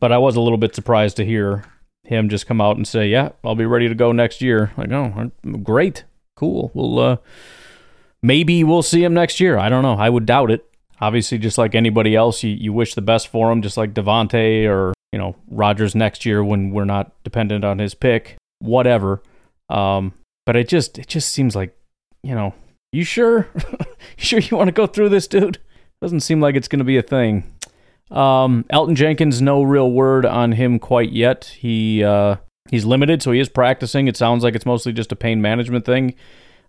but 0.00 0.12
I 0.12 0.18
was 0.18 0.36
a 0.36 0.40
little 0.40 0.58
bit 0.58 0.74
surprised 0.74 1.16
to 1.16 1.24
hear 1.24 1.64
him 2.04 2.28
just 2.28 2.46
come 2.46 2.60
out 2.60 2.76
and 2.76 2.86
say, 2.86 3.08
"Yeah, 3.08 3.30
I'll 3.44 3.54
be 3.54 3.66
ready 3.66 3.88
to 3.88 3.94
go 3.94 4.12
next 4.12 4.42
year." 4.42 4.72
Like, 4.76 4.90
oh, 4.92 5.30
great, 5.62 6.04
cool. 6.36 6.70
We'll 6.74 6.98
uh, 6.98 7.16
maybe 8.22 8.62
we'll 8.64 8.82
see 8.82 9.02
him 9.02 9.14
next 9.14 9.40
year. 9.40 9.58
I 9.58 9.68
don't 9.68 9.82
know. 9.82 9.94
I 9.94 10.10
would 10.10 10.26
doubt 10.26 10.50
it. 10.50 10.68
Obviously, 11.00 11.38
just 11.38 11.58
like 11.58 11.74
anybody 11.74 12.16
else, 12.16 12.42
you, 12.42 12.50
you 12.50 12.72
wish 12.72 12.94
the 12.94 13.02
best 13.02 13.28
for 13.28 13.50
him, 13.50 13.62
just 13.62 13.76
like 13.76 13.94
Davante 13.94 14.68
or 14.68 14.94
you 15.12 15.18
know 15.18 15.36
Rodgers 15.50 15.94
next 15.94 16.24
year 16.24 16.42
when 16.42 16.70
we're 16.70 16.84
not 16.84 17.12
dependent 17.22 17.64
on 17.64 17.78
his 17.78 17.94
pick, 17.94 18.36
whatever. 18.60 19.22
Um, 19.68 20.14
but 20.44 20.56
it 20.56 20.68
just 20.68 20.98
it 20.98 21.08
just 21.08 21.32
seems 21.32 21.54
like 21.54 21.76
you 22.22 22.34
know, 22.34 22.54
you 22.92 23.04
sure, 23.04 23.48
you 23.56 23.86
sure 24.16 24.40
you 24.40 24.56
want 24.56 24.68
to 24.68 24.72
go 24.72 24.86
through 24.86 25.10
this, 25.10 25.28
dude? 25.28 25.58
Doesn't 26.02 26.20
seem 26.20 26.40
like 26.40 26.56
it's 26.56 26.68
going 26.68 26.80
to 26.80 26.84
be 26.84 26.96
a 26.96 27.02
thing. 27.02 27.52
Um, 28.10 28.64
Elgton 28.72 28.94
Jenkins, 28.94 29.40
no 29.40 29.62
real 29.62 29.90
word 29.90 30.26
on 30.26 30.52
him 30.52 30.78
quite 30.78 31.12
yet. 31.12 31.44
He 31.58 32.02
uh, 32.04 32.36
he's 32.68 32.84
limited, 32.84 33.22
so 33.22 33.32
he 33.32 33.40
is 33.40 33.48
practicing. 33.48 34.08
It 34.08 34.16
sounds 34.16 34.44
like 34.44 34.54
it's 34.54 34.66
mostly 34.66 34.92
just 34.92 35.12
a 35.12 35.16
pain 35.16 35.40
management 35.40 35.84
thing. 35.84 36.14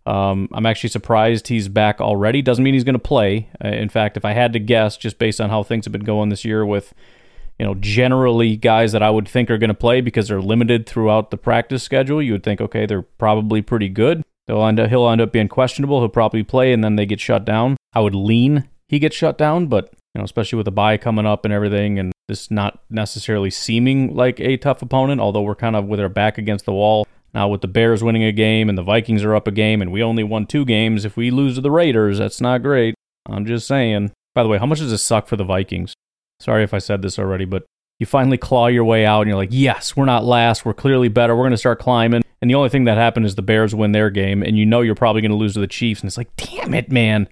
Um, 0.07 0.47
I'm 0.53 0.65
actually 0.65 0.89
surprised 0.89 1.47
he's 1.47 1.67
back 1.67 1.99
already. 1.99 2.41
Doesn't 2.41 2.63
mean 2.63 2.73
he's 2.73 2.83
going 2.83 2.93
to 2.93 2.99
play. 2.99 3.49
Uh, 3.63 3.69
in 3.69 3.89
fact, 3.89 4.17
if 4.17 4.23
I 4.23 4.33
had 4.33 4.53
to 4.53 4.59
guess, 4.59 4.97
just 4.97 5.19
based 5.19 5.41
on 5.41 5.49
how 5.49 5.63
things 5.63 5.85
have 5.85 5.91
been 5.91 6.03
going 6.03 6.29
this 6.29 6.45
year, 6.45 6.65
with 6.65 6.93
you 7.59 7.65
know 7.65 7.75
generally 7.75 8.55
guys 8.55 8.91
that 8.93 9.03
I 9.03 9.09
would 9.09 9.27
think 9.27 9.51
are 9.51 9.57
going 9.57 9.69
to 9.69 9.73
play 9.73 10.01
because 10.01 10.27
they're 10.27 10.41
limited 10.41 10.87
throughout 10.87 11.31
the 11.31 11.37
practice 11.37 11.83
schedule, 11.83 12.21
you 12.21 12.31
would 12.31 12.43
think 12.43 12.61
okay, 12.61 12.85
they're 12.85 13.01
probably 13.01 13.61
pretty 13.61 13.89
good. 13.89 14.23
They'll 14.47 14.65
end 14.65 14.79
up, 14.79 14.89
he'll 14.89 15.09
end 15.09 15.21
up 15.21 15.33
being 15.33 15.49
questionable. 15.49 15.99
He'll 15.99 16.09
probably 16.09 16.43
play, 16.43 16.71
and 16.71 16.83
then 16.83 16.95
they 16.95 17.05
get 17.05 17.19
shut 17.19 17.43
down. 17.43 17.75
I 17.93 17.99
would 17.99 18.15
lean 18.15 18.69
he 18.87 18.99
gets 18.99 19.15
shut 19.15 19.37
down, 19.37 19.67
but 19.67 19.91
you 20.13 20.19
know, 20.19 20.23
especially 20.23 20.57
with 20.57 20.65
the 20.65 20.71
bye 20.71 20.97
coming 20.97 21.25
up 21.25 21.45
and 21.45 21.53
everything, 21.53 21.99
and 21.99 22.13
this 22.27 22.49
not 22.49 22.79
necessarily 22.89 23.49
seeming 23.49 24.15
like 24.15 24.39
a 24.39 24.57
tough 24.57 24.81
opponent, 24.81 25.21
although 25.21 25.41
we're 25.41 25.55
kind 25.55 25.75
of 25.75 25.85
with 25.85 25.99
our 25.99 26.09
back 26.09 26.37
against 26.37 26.65
the 26.65 26.73
wall 26.73 27.05
now 27.37 27.47
with 27.47 27.61
the 27.61 27.67
Bears 27.67 28.03
winning 28.03 28.23
a 28.23 28.31
game 28.31 28.67
and 28.67 28.77
the 28.77 28.83
Vikings 28.83 29.23
are 29.23 29.35
up 29.35 29.47
a 29.47 29.51
game 29.51 29.79
and 29.79 29.91
we 29.91 30.01
only 30.01 30.23
won 30.23 30.47
two 30.47 30.65
games. 30.65 31.05
If 31.05 31.15
we 31.15 31.29
lose 31.29 31.53
to 31.55 31.61
the 31.61 31.69
Raiders, 31.69 32.17
that's 32.17 32.41
not 32.41 32.63
great. 32.63 32.95
I'm 33.27 33.45
just 33.45 33.67
saying. 33.67 34.11
By 34.33 34.41
the 34.41 34.49
way, 34.49 34.57
how 34.57 34.65
much 34.65 34.79
does 34.79 34.89
this 34.89 35.03
suck 35.03 35.27
for 35.27 35.35
the 35.35 35.43
Vikings? 35.43 35.93
Sorry 36.39 36.63
if 36.63 36.73
I 36.73 36.79
said 36.79 37.03
this 37.03 37.19
already, 37.19 37.45
but 37.45 37.65
you 37.99 38.07
finally 38.07 38.37
claw 38.37 38.67
your 38.67 38.85
way 38.85 39.05
out 39.05 39.21
and 39.21 39.27
you're 39.29 39.37
like, 39.37 39.49
yes, 39.51 39.95
we're 39.95 40.05
not 40.05 40.25
last. 40.25 40.65
We're 40.65 40.73
clearly 40.73 41.09
better. 41.09 41.35
We're 41.35 41.43
going 41.43 41.51
to 41.51 41.57
start 41.57 41.77
climbing. 41.77 42.23
And 42.41 42.49
the 42.49 42.55
only 42.55 42.69
thing 42.69 42.85
that 42.85 42.97
happened 42.97 43.27
is 43.27 43.35
the 43.35 43.43
Bears 43.43 43.75
win 43.75 43.91
their 43.91 44.09
game 44.09 44.41
and 44.41 44.57
you 44.57 44.65
know 44.65 44.81
you're 44.81 44.95
probably 44.95 45.21
going 45.21 45.31
to 45.31 45.37
lose 45.37 45.53
to 45.53 45.59
the 45.59 45.67
Chiefs. 45.67 46.01
And 46.01 46.07
it's 46.07 46.17
like, 46.17 46.35
damn 46.37 46.73
it, 46.73 46.91
man. 46.91 47.27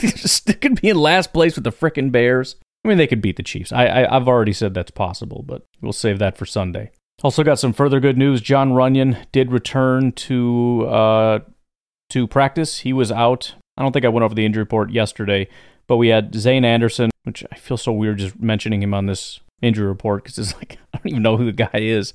Just 0.00 0.60
could 0.60 0.80
be 0.82 0.90
in 0.90 0.98
last 0.98 1.32
place 1.32 1.54
with 1.54 1.64
the 1.64 1.72
frickin' 1.72 2.12
Bears. 2.12 2.56
I 2.84 2.88
mean, 2.88 2.98
they 2.98 3.06
could 3.06 3.22
beat 3.22 3.36
the 3.36 3.42
Chiefs. 3.42 3.72
I, 3.72 3.86
I 3.86 4.16
I've 4.16 4.28
already 4.28 4.52
said 4.52 4.74
that's 4.74 4.90
possible, 4.90 5.42
but 5.46 5.64
we'll 5.80 5.92
save 5.92 6.18
that 6.18 6.36
for 6.36 6.44
Sunday. 6.44 6.90
Also 7.22 7.42
got 7.42 7.58
some 7.58 7.72
further 7.72 7.98
good 7.98 8.18
news. 8.18 8.40
John 8.40 8.72
Runyan 8.72 9.26
did 9.32 9.50
return 9.50 10.12
to 10.12 10.86
uh, 10.86 11.38
to 12.10 12.26
practice. 12.26 12.80
He 12.80 12.92
was 12.92 13.10
out. 13.10 13.54
I 13.76 13.82
don't 13.82 13.92
think 13.92 14.04
I 14.04 14.08
went 14.08 14.24
over 14.24 14.34
the 14.34 14.44
injury 14.44 14.62
report 14.62 14.90
yesterday, 14.90 15.48
but 15.86 15.96
we 15.96 16.08
had 16.08 16.34
Zayne 16.34 16.64
Anderson, 16.64 17.10
which 17.24 17.44
I 17.50 17.56
feel 17.56 17.76
so 17.76 17.92
weird 17.92 18.18
just 18.18 18.40
mentioning 18.40 18.82
him 18.82 18.92
on 18.92 19.06
this 19.06 19.40
injury 19.62 19.86
report 19.86 20.24
because 20.24 20.38
it's 20.38 20.54
like 20.54 20.78
I 20.94 20.98
don't 20.98 21.08
even 21.08 21.22
know 21.22 21.36
who 21.36 21.46
the 21.46 21.52
guy 21.52 21.70
is. 21.74 22.12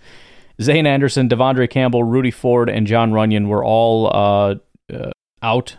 Zayne 0.62 0.86
Anderson, 0.86 1.27
De'Vondre 1.27 1.70
Campbell, 1.70 2.03
Rudy 2.03 2.29
Ford, 2.29 2.70
and 2.70 2.86
John 2.86 3.12
Runyan 3.12 3.48
were 3.48 3.65
all 3.65 4.08
uh, 4.08 4.55
uh, 4.93 5.12
out. 5.41 5.77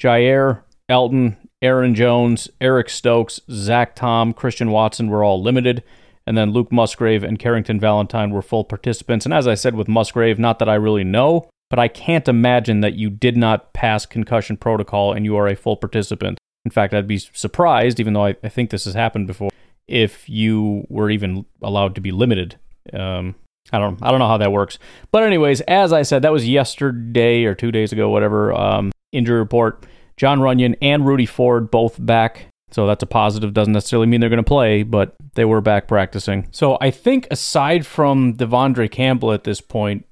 Jaire 0.00 0.62
Elton, 0.88 1.36
Aaron 1.60 1.94
Jones, 1.94 2.48
Eric 2.60 2.88
Stokes, 2.88 3.40
Zach 3.50 3.94
Tom, 3.94 4.32
Christian 4.32 4.70
Watson 4.70 5.08
were 5.08 5.22
all 5.22 5.42
limited. 5.42 5.82
And 6.26 6.36
then 6.38 6.52
Luke 6.52 6.72
Musgrave 6.72 7.22
and 7.22 7.38
Carrington 7.38 7.78
Valentine 7.78 8.30
were 8.30 8.42
full 8.42 8.64
participants. 8.64 9.26
And 9.26 9.34
as 9.34 9.46
I 9.46 9.54
said 9.54 9.74
with 9.74 9.88
Musgrave, 9.88 10.38
not 10.38 10.58
that 10.58 10.68
I 10.68 10.74
really 10.74 11.04
know, 11.04 11.48
but 11.70 11.78
I 11.78 11.88
can't 11.88 12.28
imagine 12.28 12.80
that 12.80 12.94
you 12.94 13.10
did 13.10 13.36
not 13.36 13.72
pass 13.72 14.06
concussion 14.06 14.56
protocol 14.56 15.12
and 15.12 15.24
you 15.24 15.36
are 15.36 15.48
a 15.48 15.56
full 15.56 15.76
participant. 15.76 16.38
In 16.64 16.70
fact, 16.70 16.94
I'd 16.94 17.06
be 17.06 17.18
surprised, 17.18 18.00
even 18.00 18.14
though 18.14 18.24
I, 18.24 18.36
I 18.42 18.48
think 18.48 18.70
this 18.70 18.86
has 18.86 18.94
happened 18.94 19.26
before, 19.26 19.50
if 19.86 20.28
you 20.28 20.86
were 20.88 21.10
even 21.10 21.44
allowed 21.62 21.94
to 21.96 22.00
be 22.00 22.10
limited. 22.10 22.58
Um, 22.92 23.34
I 23.72 23.78
don't, 23.78 24.02
I 24.02 24.10
don't 24.10 24.18
know 24.18 24.28
how 24.28 24.38
that 24.38 24.52
works. 24.52 24.78
But 25.10 25.24
anyways, 25.24 25.60
as 25.62 25.92
I 25.92 26.02
said, 26.02 26.22
that 26.22 26.32
was 26.32 26.48
yesterday 26.48 27.44
or 27.44 27.54
two 27.54 27.72
days 27.72 27.92
ago, 27.92 28.08
whatever. 28.08 28.52
Um, 28.52 28.92
injury 29.12 29.38
report. 29.38 29.84
John 30.16 30.38
Runyan 30.40 30.76
and 30.80 31.06
Rudy 31.06 31.26
Ford 31.26 31.70
both 31.70 31.96
back. 32.04 32.46
So 32.74 32.88
that's 32.88 33.04
a 33.04 33.06
positive. 33.06 33.54
Doesn't 33.54 33.72
necessarily 33.72 34.08
mean 34.08 34.18
they're 34.18 34.28
going 34.28 34.38
to 34.38 34.42
play, 34.42 34.82
but 34.82 35.14
they 35.34 35.44
were 35.44 35.60
back 35.60 35.86
practicing. 35.86 36.48
So 36.50 36.76
I 36.80 36.90
think 36.90 37.28
aside 37.30 37.86
from 37.86 38.34
De'Vondre 38.34 38.90
Campbell 38.90 39.30
at 39.32 39.44
this 39.44 39.60
point, 39.60 40.06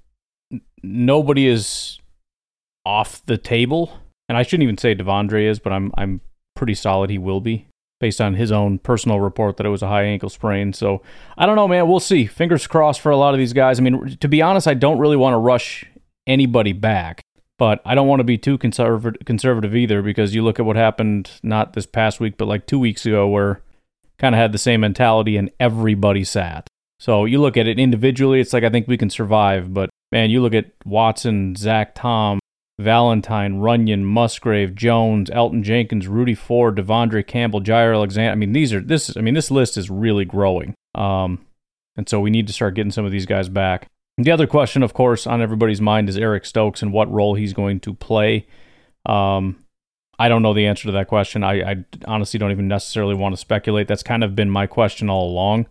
nobody 0.80 1.48
is 1.48 1.98
off 2.86 3.20
the 3.26 3.36
table. 3.36 3.98
And 4.28 4.38
I 4.38 4.44
shouldn't 4.44 4.62
even 4.62 4.78
say 4.78 4.94
De'Vondre 4.94 5.42
is, 5.42 5.58
but 5.58 5.72
I'm 5.72 5.90
I'm 5.98 6.20
pretty 6.54 6.74
solid 6.74 7.10
he 7.10 7.18
will 7.18 7.40
be 7.40 7.66
based 7.98 8.20
on 8.20 8.34
his 8.34 8.52
own 8.52 8.78
personal 8.78 9.18
report 9.18 9.56
that 9.56 9.66
it 9.66 9.70
was 9.70 9.82
a 9.82 9.88
high 9.88 10.04
ankle 10.04 10.28
sprain. 10.28 10.72
So 10.72 11.02
I 11.36 11.46
don't 11.46 11.56
know, 11.56 11.66
man. 11.66 11.88
We'll 11.88 11.98
see. 11.98 12.26
Fingers 12.26 12.68
crossed 12.68 13.00
for 13.00 13.10
a 13.10 13.16
lot 13.16 13.34
of 13.34 13.38
these 13.38 13.52
guys. 13.52 13.80
I 13.80 13.82
mean, 13.82 14.16
to 14.20 14.28
be 14.28 14.40
honest, 14.40 14.68
I 14.68 14.74
don't 14.74 15.00
really 15.00 15.16
want 15.16 15.34
to 15.34 15.38
rush 15.38 15.84
anybody 16.28 16.72
back. 16.72 17.21
But 17.58 17.80
I 17.84 17.94
don't 17.94 18.08
want 18.08 18.20
to 18.20 18.24
be 18.24 18.38
too 18.38 18.58
conservative 18.58 19.24
conservative 19.24 19.74
either 19.76 20.02
because 20.02 20.34
you 20.34 20.42
look 20.42 20.58
at 20.58 20.66
what 20.66 20.76
happened 20.76 21.30
not 21.42 21.74
this 21.74 21.86
past 21.86 22.18
week, 22.18 22.36
but 22.36 22.48
like 22.48 22.66
two 22.66 22.78
weeks 22.78 23.06
ago, 23.06 23.28
where 23.28 23.60
kind 24.18 24.34
of 24.34 24.38
had 24.38 24.52
the 24.52 24.58
same 24.58 24.80
mentality 24.80 25.36
and 25.36 25.50
everybody 25.60 26.24
sat. 26.24 26.66
So 26.98 27.24
you 27.24 27.40
look 27.40 27.56
at 27.56 27.66
it 27.66 27.78
individually, 27.78 28.40
it's 28.40 28.52
like 28.52 28.64
I 28.64 28.70
think 28.70 28.88
we 28.88 28.96
can 28.96 29.10
survive. 29.10 29.74
But 29.74 29.90
man, 30.10 30.30
you 30.30 30.40
look 30.40 30.54
at 30.54 30.70
Watson, 30.84 31.56
Zach 31.56 31.94
Tom, 31.94 32.38
Valentine, 32.78 33.60
Runyan, 33.60 34.02
Musgrave, 34.02 34.74
Jones, 34.74 35.28
Elgton 35.30 35.62
Jenkins, 35.62 36.08
Rudy 36.08 36.34
Ford, 36.34 36.76
De'Vondre 36.76 37.26
Campbell, 37.26 37.60
Jaire 37.60 37.94
Alexander. 37.94 38.32
I 38.32 38.34
mean, 38.34 38.52
these 38.52 38.72
are 38.72 38.80
this. 38.80 39.16
I 39.16 39.20
mean, 39.20 39.34
this 39.34 39.50
list 39.50 39.76
is 39.76 39.90
really 39.90 40.24
growing. 40.24 40.74
Um, 40.94 41.44
and 41.96 42.08
so 42.08 42.20
we 42.20 42.30
need 42.30 42.46
to 42.46 42.52
start 42.52 42.74
getting 42.74 42.92
some 42.92 43.04
of 43.04 43.12
these 43.12 43.26
guys 43.26 43.48
back. 43.48 43.88
The 44.18 44.30
other 44.30 44.46
question, 44.46 44.82
of 44.82 44.92
course, 44.92 45.26
on 45.26 45.40
everybody's 45.40 45.80
mind 45.80 46.08
is 46.08 46.18
Eric 46.18 46.44
Stokes 46.44 46.82
and 46.82 46.92
what 46.92 47.10
role 47.10 47.34
he's 47.34 47.54
going 47.54 47.80
to 47.80 47.94
play. 47.94 48.46
Um, 49.06 49.64
I 50.18 50.28
don't 50.28 50.42
know 50.42 50.54
the 50.54 50.66
answer 50.66 50.84
to 50.84 50.92
that 50.92 51.08
question. 51.08 51.42
I, 51.42 51.72
I, 51.72 51.84
honestly 52.06 52.38
don't 52.38 52.52
even 52.52 52.68
necessarily 52.68 53.14
want 53.14 53.32
to 53.32 53.40
speculate. 53.40 53.88
That's 53.88 54.02
kind 54.02 54.22
of 54.22 54.36
been 54.36 54.50
my 54.50 54.66
question 54.66 55.08
all 55.08 55.28
along 55.28 55.66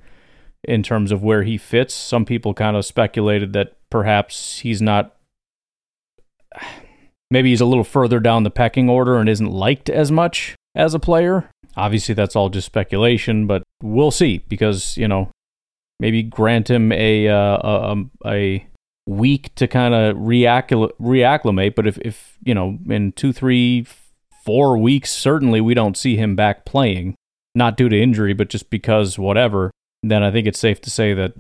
in 0.64 0.84
terms 0.84 1.12
of 1.12 1.24
where 1.24 1.44
he 1.44 1.58
fits. 1.58 1.94
Some 1.94 2.26
people 2.26 2.54
kind 2.54 2.76
of 2.76 2.86
speculated 2.86 3.54
that 3.54 3.78
perhaps 3.90 4.60
he's 4.60 4.82
not. 4.82 5.16
Maybe 7.30 7.50
he's 7.50 7.62
a 7.62 7.66
little 7.66 7.84
further 7.84 8.20
down 8.20 8.44
the 8.44 8.52
pecking 8.52 8.90
order 8.90 9.18
and 9.18 9.30
isn't 9.30 9.52
liked 9.52 9.90
as 9.90 10.12
much 10.12 10.56
as 10.76 10.94
a 10.94 11.00
player. 11.00 11.50
Obviously, 11.78 12.14
that's 12.14 12.36
all 12.36 12.50
just 12.50 12.66
speculation, 12.66 13.48
but 13.48 13.64
we'll 13.82 14.12
see 14.12 14.40
because, 14.50 14.98
you 14.98 15.08
know, 15.08 15.32
maybe 16.01 16.24
grant 16.24 16.70
him 16.70 16.91
a 16.91 17.29
uh, 17.29 17.58
a, 17.58 17.91
um, 17.91 18.12
a 18.25 18.65
week 19.05 19.53
to 19.55 19.67
kind 19.67 19.93
of 19.93 20.17
reacclimate. 20.17 21.75
But 21.75 21.88
if, 21.88 21.98
if 22.00 22.38
you 22.43 22.53
know, 22.53 22.77
in 22.89 23.13
two, 23.13 23.31
three, 23.31 23.86
four 24.43 24.77
weeks, 24.77 25.12
certainly 25.12 25.62
we 25.62 25.74
don't 25.74 25.98
see 25.98 26.17
him 26.17 26.36
back 26.36 26.65
playing, 26.65 27.15
not 27.55 27.77
due 27.77 27.89
to 27.89 28.01
injury, 28.01 28.34
but 28.34 28.50
just 28.50 28.70
because 28.70 29.17
whatever, 29.17 29.72
then 30.03 30.24
I 30.24 30.31
think 30.31 30.48
it's 30.48 30.60
safe 30.60 30.81
to 30.81 30.89
say 30.89 31.13
that 31.13 31.34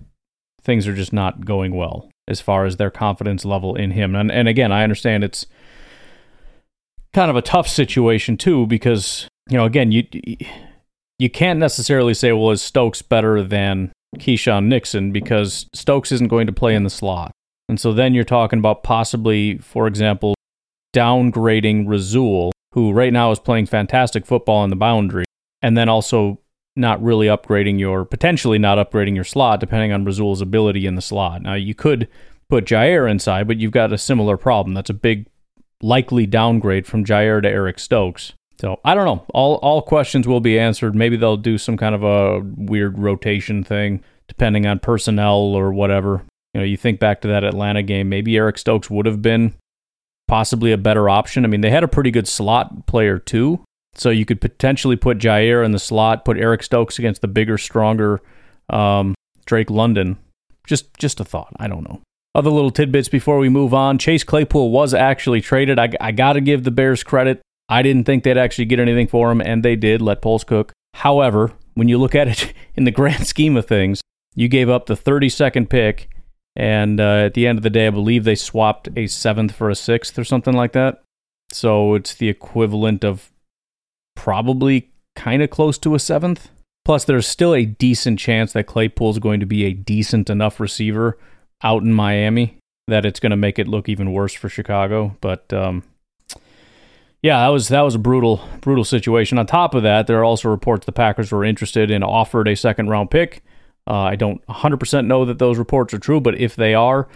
things 0.61 0.87
are 0.87 0.95
just 0.95 1.11
not 1.11 1.45
going 1.45 1.75
well 1.75 2.09
as 2.27 2.39
far 2.39 2.65
as 2.65 2.77
their 2.77 2.91
confidence 2.91 3.43
level 3.43 3.75
in 3.75 3.91
him. 3.91 4.15
And, 4.15 4.31
and 4.31 4.47
again, 4.47 4.71
I 4.71 4.83
understand 4.83 5.23
it's 5.23 5.47
kind 7.13 7.31
of 7.31 7.35
a 7.35 7.41
tough 7.41 7.67
situation 7.67 8.37
too, 8.37 8.67
because, 8.67 9.27
you 9.49 9.57
know, 9.57 9.65
again, 9.65 9.91
you, 9.91 10.03
you 11.17 11.29
can't 11.29 11.59
necessarily 11.59 12.13
say, 12.13 12.31
well, 12.31 12.51
is 12.51 12.61
Stokes 12.61 13.01
better 13.01 13.43
than 13.43 13.91
Keisean 14.17 14.65
Nixon 14.65 15.11
because 15.11 15.67
Stokes 15.73 16.11
isn't 16.11 16.27
going 16.27 16.47
to 16.47 16.53
play 16.53 16.75
in 16.75 16.83
the 16.83 16.89
slot. 16.89 17.31
And 17.69 17.79
so 17.79 17.93
then 17.93 18.13
you're 18.13 18.23
talking 18.23 18.59
about 18.59 18.83
possibly, 18.83 19.57
for 19.59 19.87
example, 19.87 20.35
downgrading 20.93 21.87
Rasul, 21.87 22.51
who 22.73 22.91
right 22.91 23.13
now 23.13 23.31
is 23.31 23.39
playing 23.39 23.67
fantastic 23.67 24.25
football 24.25 24.63
in 24.63 24.69
the 24.69 24.75
boundary, 24.75 25.25
and 25.61 25.77
then 25.77 25.87
also 25.87 26.39
not 26.75 27.01
really 27.01 27.27
upgrading 27.27 27.79
your, 27.79 28.05
potentially 28.05 28.57
not 28.57 28.77
upgrading 28.77 29.15
your 29.15 29.23
slot, 29.23 29.59
depending 29.59 29.91
on 29.91 30.05
Rasul's 30.05 30.41
ability 30.41 30.85
in 30.85 30.95
the 30.95 31.01
slot. 31.01 31.41
Now, 31.41 31.53
you 31.53 31.73
could 31.73 32.07
put 32.49 32.65
Jaire 32.65 33.09
inside, 33.09 33.47
but 33.47 33.57
you've 33.57 33.71
got 33.71 33.93
a 33.93 33.97
similar 33.97 34.37
problem. 34.37 34.73
That's 34.73 34.89
a 34.89 34.93
big, 34.93 35.27
likely 35.81 36.25
downgrade 36.25 36.85
from 36.85 37.05
Jaire 37.05 37.41
to 37.41 37.49
Eric 37.49 37.79
Stokes. 37.79 38.33
So 38.59 38.79
I 38.85 38.93
don't 38.93 39.05
know. 39.05 39.25
All 39.33 39.55
all 39.55 39.81
questions 39.81 40.27
will 40.27 40.39
be 40.39 40.59
answered. 40.59 40.95
Maybe 40.95 41.17
they'll 41.17 41.37
do 41.37 41.57
some 41.57 41.77
kind 41.77 41.95
of 41.95 42.03
a 42.03 42.41
weird 42.55 42.99
rotation 42.99 43.63
thing 43.63 44.03
depending 44.27 44.65
on 44.65 44.79
personnel 44.79 45.37
or 45.37 45.73
whatever. 45.73 46.23
You 46.53 46.61
know, 46.61 46.65
you 46.65 46.77
think 46.77 46.99
back 46.99 47.21
to 47.21 47.27
that 47.29 47.43
Atlanta 47.43 47.83
game, 47.83 48.07
maybe 48.07 48.37
Eric 48.37 48.57
Stokes 48.57 48.89
would 48.89 49.05
have 49.05 49.21
been 49.21 49.53
possibly 50.27 50.71
a 50.71 50.77
better 50.77 51.09
option. 51.09 51.43
I 51.43 51.47
mean, 51.49 51.61
they 51.61 51.69
had 51.69 51.83
a 51.83 51.87
pretty 51.87 52.11
good 52.11 52.27
slot 52.27 52.87
player 52.87 53.19
too. 53.19 53.63
So 53.95 54.09
you 54.09 54.25
could 54.25 54.39
potentially 54.39 54.95
put 54.95 55.17
Jaire 55.17 55.65
in 55.65 55.71
the 55.71 55.79
slot, 55.79 56.23
put 56.23 56.37
Eric 56.37 56.63
Stokes 56.63 56.97
against 56.97 57.21
the 57.21 57.27
bigger, 57.27 57.57
stronger 57.57 58.21
um, 58.69 59.15
Drake 59.45 59.69
London. 59.69 60.17
Just 60.65 60.93
just 60.97 61.19
a 61.19 61.25
thought. 61.25 61.51
I 61.59 61.67
don't 61.67 61.87
know. 61.87 62.01
Other 62.33 62.49
little 62.49 62.71
tidbits 62.71 63.09
before 63.09 63.39
we 63.39 63.49
move 63.49 63.73
on. 63.73 63.97
Chase 63.97 64.23
Claypool 64.23 64.71
was 64.71 64.93
actually 64.93 65.41
traded. 65.41 65.77
I, 65.77 65.89
I 65.99 66.13
got 66.13 66.33
to 66.33 66.41
give 66.41 66.63
the 66.63 66.71
Bears 66.71 67.03
credit. 67.03 67.41
I 67.71 67.81
didn't 67.81 68.03
think 68.03 68.23
they'd 68.23 68.37
actually 68.37 68.65
get 68.65 68.81
anything 68.81 69.07
for 69.07 69.31
him, 69.31 69.39
and 69.39 69.63
they 69.63 69.77
did. 69.77 70.01
Let 70.01 70.21
Poles 70.21 70.43
cook. 70.43 70.73
However, 70.93 71.53
when 71.73 71.87
you 71.87 71.97
look 71.97 72.13
at 72.13 72.27
it 72.27 72.53
in 72.75 72.83
the 72.83 72.91
grand 72.91 73.25
scheme 73.25 73.55
of 73.55 73.65
things, 73.65 74.01
you 74.35 74.49
gave 74.49 74.69
up 74.69 74.85
the 74.85 74.95
32nd 74.95 75.69
pick, 75.69 76.09
and 76.55 76.99
uh, 76.99 77.25
at 77.25 77.33
the 77.33 77.47
end 77.47 77.57
of 77.57 77.63
the 77.63 77.69
day, 77.69 77.87
I 77.87 77.91
believe 77.91 78.25
they 78.25 78.35
swapped 78.35 78.89
a 78.97 79.07
seventh 79.07 79.53
for 79.53 79.69
a 79.69 79.75
sixth 79.75 80.19
or 80.19 80.25
something 80.25 80.53
like 80.53 80.73
that. 80.73 81.01
So 81.53 81.95
it's 81.95 82.13
the 82.13 82.27
equivalent 82.27 83.05
of 83.05 83.31
probably 84.15 84.91
kind 85.15 85.41
of 85.41 85.49
close 85.49 85.77
to 85.79 85.95
a 85.95 85.99
seventh. 85.99 86.49
Plus, 86.83 87.05
there's 87.05 87.27
still 87.27 87.53
a 87.53 87.65
decent 87.65 88.19
chance 88.19 88.51
that 88.51 88.67
Claypool 88.67 89.11
is 89.11 89.19
going 89.19 89.39
to 89.39 89.45
be 89.45 89.63
a 89.63 89.73
decent 89.73 90.29
enough 90.29 90.59
receiver 90.59 91.17
out 91.63 91.83
in 91.83 91.93
Miami 91.93 92.57
that 92.87 93.05
it's 93.05 93.19
going 93.19 93.29
to 93.29 93.37
make 93.37 93.59
it 93.59 93.67
look 93.67 93.87
even 93.87 94.11
worse 94.11 94.33
for 94.33 94.49
Chicago. 94.49 95.15
But 95.21 95.53
um, 95.53 95.83
yeah, 97.21 97.39
that 97.41 97.49
was 97.49 97.67
that 97.67 97.81
was 97.81 97.95
a 97.95 97.99
brutal 97.99 98.41
brutal 98.61 98.83
situation. 98.83 99.37
On 99.37 99.45
top 99.45 99.75
of 99.75 99.83
that, 99.83 100.07
there 100.07 100.19
are 100.19 100.23
also 100.23 100.49
reports 100.49 100.85
the 100.85 100.91
Packers 100.91 101.31
were 101.31 101.45
interested 101.45 101.91
and 101.91 102.03
offered 102.03 102.47
a 102.47 102.55
second 102.55 102.89
round 102.89 103.11
pick. 103.11 103.43
Uh, 103.87 104.03
I 104.03 104.15
don't 104.15 104.45
100% 104.47 105.07
know 105.07 105.25
that 105.25 105.39
those 105.39 105.57
reports 105.57 105.93
are 105.93 105.99
true, 105.99 106.21
but 106.21 106.39
if 106.39 106.55
they 106.55 106.75
are, 106.75 107.07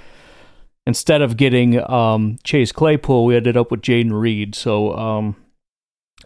instead 0.88 1.22
of 1.22 1.38
getting 1.38 1.80
um, 1.90 2.38
Chase 2.44 2.72
Claypool, 2.72 3.26
we 3.26 3.36
ended 3.36 3.56
up 3.56 3.70
with 3.70 3.82
Jayden 3.82 4.20
Reed. 4.20 4.56
So 4.56 4.96
um, 4.96 5.36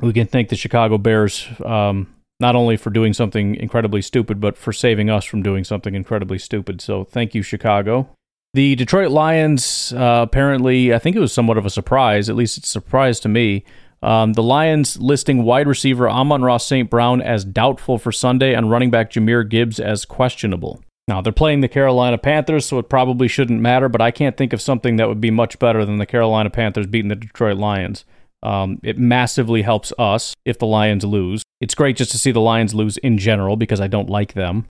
we 0.01 0.13
can 0.13 0.27
thank 0.27 0.49
the 0.49 0.55
Chicago 0.55 0.97
Bears 0.97 1.47
um, 1.65 2.13
not 2.39 2.55
only 2.55 2.77
for 2.77 2.89
doing 2.89 3.13
something 3.13 3.55
incredibly 3.55 4.01
stupid, 4.01 4.39
but 4.39 4.57
for 4.57 4.71
saving 4.71 5.09
us 5.09 5.25
from 5.25 5.43
doing 5.43 5.63
something 5.63 5.93
incredibly 5.93 6.39
stupid. 6.39 6.79
So 6.81 7.03
thank 7.03 7.35
you, 7.35 7.41
Chicago. 7.41 8.09
The 8.53 8.75
Detroit 8.75 9.11
Lions, 9.11 9.93
uh, 9.93 10.21
apparently, 10.27 10.91
I 10.93 10.97
think 10.99 11.15
it 11.15 11.19
was 11.19 11.31
somewhat 11.31 11.57
of 11.57 11.67
a 11.67 11.69
surprise, 11.69 12.29
at 12.29 12.35
least 12.35 12.57
it's 12.57 12.67
a 12.67 12.71
surprise 12.71 13.19
to 13.21 13.29
me. 13.29 13.63
Um, 14.01 14.33
the 14.33 14.41
Lions 14.41 14.97
listing 14.97 15.43
wide 15.43 15.67
receiver 15.67 16.09
Amon-Ra 16.09 16.57
St. 16.57 16.89
Brown 16.89 17.21
as 17.21 17.45
doubtful 17.45 17.99
for 17.99 18.11
Sunday 18.11 18.55
and 18.55 18.71
running 18.71 18.89
back 18.89 19.11
Jahmyr 19.11 19.47
Gibbs 19.47 19.79
as 19.79 20.03
questionable. 20.05 20.81
Now, 21.07 21.21
they're 21.21 21.33
playing 21.33 21.61
the 21.61 21.67
Carolina 21.67 22.17
Panthers, 22.17 22.65
so 22.65 22.79
it 22.79 22.89
probably 22.89 23.27
shouldn't 23.27 23.61
matter, 23.61 23.89
but 23.89 24.01
I 24.01 24.11
can't 24.11 24.37
think 24.37 24.53
of 24.53 24.61
something 24.61 24.95
that 24.95 25.07
would 25.07 25.21
be 25.21 25.31
much 25.31 25.59
better 25.59 25.85
than 25.85 25.97
the 25.97 26.05
Carolina 26.05 26.49
Panthers 26.49 26.87
beating 26.87 27.09
the 27.09 27.15
Detroit 27.15 27.57
Lions. 27.57 28.05
Um, 28.41 28.79
it 28.83 28.97
massively 28.97 29.63
helps 29.63 29.91
us 29.99 30.33
if 30.45 30.57
the 30.57 30.65
Lions 30.65 31.03
lose. 31.03 31.43
It's 31.61 31.75
great 31.75 31.97
just 31.97 32.11
to 32.11 32.17
see 32.17 32.31
the 32.31 32.39
Lions 32.39 32.73
lose 32.73 32.97
in 32.97 33.17
general 33.17 33.57
because 33.57 33.81
I 33.81 33.87
don't 33.87 34.09
like 34.09 34.33
them. 34.33 34.67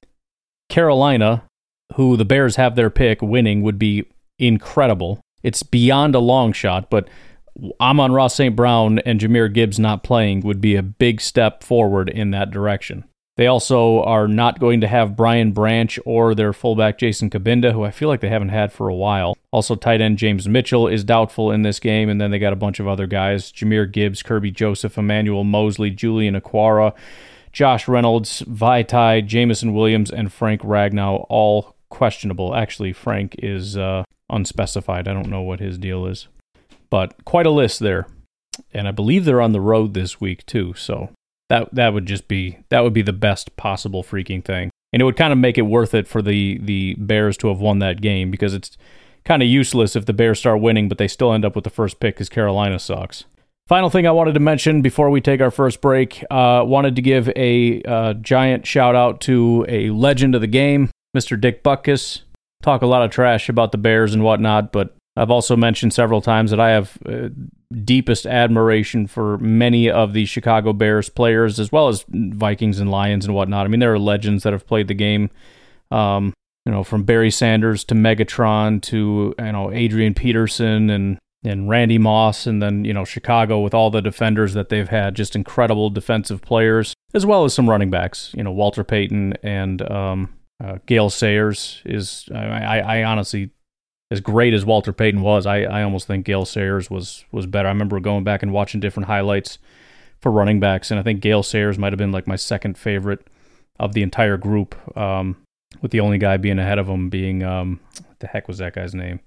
Carolina, 0.69 1.43
who 1.95 2.17
the 2.17 2.25
Bears 2.25 2.55
have 2.55 2.75
their 2.75 2.89
pick 2.89 3.21
winning, 3.21 3.61
would 3.61 3.79
be 3.79 4.05
incredible. 4.37 5.19
It's 5.43 5.63
beyond 5.63 6.15
a 6.15 6.19
long 6.19 6.53
shot, 6.53 6.89
but 6.89 7.09
Amon-Ra 7.81 8.27
St. 8.27 8.55
Brown 8.55 8.99
and 8.99 9.19
Jahmyr 9.19 9.53
Gibbs 9.53 9.79
not 9.79 10.03
playing 10.03 10.41
would 10.41 10.61
be 10.61 10.75
a 10.75 10.83
big 10.83 11.21
step 11.21 11.63
forward 11.63 12.09
in 12.09 12.31
that 12.31 12.51
direction. 12.51 13.05
They 13.39 13.47
also 13.47 14.03
are 14.03 14.27
not 14.27 14.59
going 14.59 14.81
to 14.81 14.87
have 14.87 15.15
Brian 15.15 15.53
Branch 15.53 15.97
or 16.05 16.35
their 16.35 16.51
fullback 16.51 16.97
Jason 16.97 17.29
Cabinda, 17.29 17.71
who 17.71 17.85
I 17.85 17.91
feel 17.91 18.09
like 18.09 18.19
they 18.19 18.27
haven't 18.27 18.49
had 18.49 18.73
for 18.73 18.89
a 18.89 18.95
while. 18.95 19.37
Also, 19.51 19.75
tight 19.75 20.01
end 20.01 20.17
James 20.17 20.49
Mitchell 20.49 20.89
is 20.89 21.05
doubtful 21.05 21.49
in 21.49 21.61
this 21.61 21.79
game, 21.79 22.09
and 22.09 22.19
then 22.19 22.31
they 22.31 22.39
got 22.39 22.51
a 22.51 22.57
bunch 22.57 22.81
of 22.81 22.87
other 22.87 23.07
guys 23.07 23.49
Jahmyr 23.49 23.89
Gibbs, 23.89 24.23
Kerby 24.23 24.53
Joseph, 24.53 24.97
Emmanuel 24.97 25.45
Moseley, 25.45 25.89
Julian 25.89 26.35
Okwara, 26.35 26.93
Josh 27.53 27.87
Reynolds, 27.87 28.41
Vaitai, 28.41 29.25
Jameson 29.25 29.73
Williams, 29.73 30.11
and 30.11 30.33
Frank 30.33 30.61
Ragnow, 30.61 31.25
all 31.29 31.77
questionable. 31.99 32.55
Actually, 32.55 32.93
Frank 32.93 33.35
is 33.39 33.77
uh, 33.77 34.03
unspecified. 34.29 35.07
I 35.07 35.13
don't 35.13 35.29
know 35.29 35.41
what 35.41 35.59
his 35.59 35.77
deal 35.77 36.05
is. 36.05 36.27
But 36.89 37.25
quite 37.25 37.45
a 37.45 37.51
list 37.51 37.79
there. 37.79 38.07
And 38.73 38.87
I 38.87 38.91
believe 38.91 39.25
they're 39.25 39.41
on 39.41 39.51
the 39.51 39.61
road 39.61 39.93
this 39.93 40.19
week, 40.19 40.45
too. 40.45 40.73
So 40.75 41.09
that 41.49 41.73
that 41.73 41.93
would 41.93 42.05
just 42.05 42.27
be 42.27 42.59
that 42.69 42.83
would 42.83 42.93
be 42.93 43.01
the 43.01 43.13
best 43.13 43.55
possible 43.57 44.03
freaking 44.03 44.43
thing, 44.43 44.69
and 44.93 45.01
it 45.01 45.05
would 45.05 45.17
kind 45.17 45.33
of 45.33 45.39
make 45.39 45.57
it 45.57 45.63
worth 45.63 45.93
it 45.93 46.07
for 46.07 46.21
the 46.21 46.59
the 46.59 46.95
Bears 46.97 47.37
to 47.37 47.49
have 47.49 47.59
won 47.59 47.79
that 47.79 48.01
game 48.01 48.31
because 48.31 48.53
it's 48.53 48.77
kind 49.25 49.43
of 49.43 49.49
useless 49.49 49.95
if 49.95 50.05
the 50.05 50.13
Bears 50.13 50.39
start 50.39 50.61
winning, 50.61 50.87
but 50.87 50.97
they 50.97 51.07
still 51.07 51.33
end 51.33 51.43
up 51.43 51.55
with 51.55 51.63
the 51.65 51.69
first 51.69 51.99
pick 51.99 52.15
because 52.15 52.29
Carolina 52.29 52.79
sucks. 52.79 53.25
Final 53.67 53.89
thing 53.89 54.07
I 54.07 54.11
wanted 54.11 54.33
to 54.33 54.39
mention 54.39 54.81
before 54.81 55.11
we 55.11 55.21
take 55.21 55.41
our 55.41 55.51
first 55.51 55.79
break, 55.81 56.23
uh, 56.31 56.63
wanted 56.65 56.95
to 56.95 57.03
give 57.03 57.29
a 57.35 57.83
uh, 57.83 58.13
giant 58.13 58.65
shout 58.65 58.95
out 58.95 59.21
to 59.21 59.65
a 59.67 59.91
legend 59.91 60.33
of 60.33 60.41
the 60.41 60.47
game, 60.47 60.89
Mr. 61.15 61.39
Dick 61.39 61.63
Butkus. 61.63 62.21
Talk 62.61 62.81
a 62.81 62.87
lot 62.87 63.03
of 63.03 63.11
trash 63.11 63.47
about 63.47 63.71
the 63.71 63.77
Bears 63.77 64.13
and 64.13 64.23
whatnot, 64.23 64.71
but 64.71 64.95
I've 65.15 65.31
also 65.31 65.55
mentioned 65.55 65.93
several 65.93 66.21
times 66.21 66.51
that 66.51 66.59
I 66.59 66.69
have 66.69 66.97
uh, 67.05 67.29
deepest 67.83 68.25
admiration 68.25 69.07
for 69.07 69.37
many 69.37 69.89
of 69.89 70.13
the 70.13 70.25
Chicago 70.25 70.73
Bears 70.73 71.09
players, 71.09 71.59
as 71.59 71.71
well 71.71 71.87
as 71.87 72.05
Vikings 72.09 72.79
and 72.79 72.91
Lions 72.91 73.25
and 73.25 73.33
whatnot. 73.33 73.65
I 73.65 73.69
mean, 73.69 73.79
there 73.79 73.93
are 73.93 73.99
legends 73.99 74.43
that 74.43 74.53
have 74.53 74.67
played 74.67 74.87
the 74.87 74.93
game. 74.93 75.29
Um, 75.91 76.33
you 76.65 76.71
know, 76.71 76.83
from 76.83 77.03
Barry 77.03 77.31
Sanders 77.31 77.83
to 77.85 77.95
Megatron 77.95 78.81
to 78.83 79.33
you 79.37 79.51
know 79.51 79.71
Adrian 79.71 80.13
Peterson 80.13 80.89
and 80.89 81.17
and 81.43 81.69
Randy 81.69 81.97
Moss, 81.97 82.45
and 82.45 82.61
then 82.61 82.85
you 82.85 82.93
know 82.93 83.05
Chicago 83.05 83.59
with 83.59 83.73
all 83.73 83.89
the 83.89 84.01
defenders 84.01 84.53
that 84.53 84.69
they've 84.69 84.89
had, 84.89 85.15
just 85.15 85.35
incredible 85.35 85.89
defensive 85.89 86.41
players, 86.41 86.93
as 87.13 87.25
well 87.25 87.43
as 87.43 87.53
some 87.53 87.69
running 87.69 87.89
backs. 87.89 88.31
You 88.35 88.43
know, 88.43 88.51
Walter 88.51 88.83
Payton 88.83 89.33
and 89.41 89.81
um, 89.89 90.33
uh, 90.63 90.77
Gale 90.85 91.09
Sayers 91.09 91.81
is 91.85 92.27
I, 92.33 92.79
I 92.79 93.03
honestly 93.03 93.51
as 94.11 94.21
great 94.21 94.53
as 94.53 94.65
Walter 94.65 94.91
Payton 94.91 95.21
was, 95.21 95.45
I, 95.45 95.61
I 95.61 95.83
almost 95.83 96.07
think 96.07 96.25
Gale 96.25 96.45
Sayers 96.45 96.89
was 96.89 97.25
was 97.31 97.45
better. 97.45 97.67
I 97.67 97.71
remember 97.71 97.99
going 97.99 98.23
back 98.23 98.41
and 98.41 98.51
watching 98.51 98.79
different 98.79 99.07
highlights 99.07 99.59
for 100.19 100.31
running 100.31 100.59
backs, 100.59 100.91
and 100.91 100.99
I 100.99 101.03
think 101.03 101.21
Gale 101.21 101.43
Sayers 101.43 101.77
might 101.77 101.93
have 101.93 101.97
been 101.97 102.11
like 102.11 102.27
my 102.27 102.35
second 102.35 102.77
favorite 102.77 103.27
of 103.79 103.93
the 103.93 104.01
entire 104.01 104.37
group, 104.37 104.75
um, 104.97 105.37
with 105.81 105.91
the 105.91 105.99
only 105.99 106.17
guy 106.17 106.37
being 106.37 106.59
ahead 106.59 106.79
of 106.79 106.87
him 106.87 107.09
being 107.09 107.43
um, 107.43 107.79
what 108.05 108.19
the 108.19 108.27
heck 108.27 108.47
was 108.47 108.57
that 108.57 108.75
guy's 108.75 108.95
name? 108.95 109.19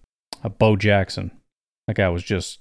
Uh, 0.42 0.48
Bo 0.48 0.76
Jackson. 0.76 1.30
That 1.86 1.96
guy 1.96 2.08
was 2.08 2.22
just 2.22 2.60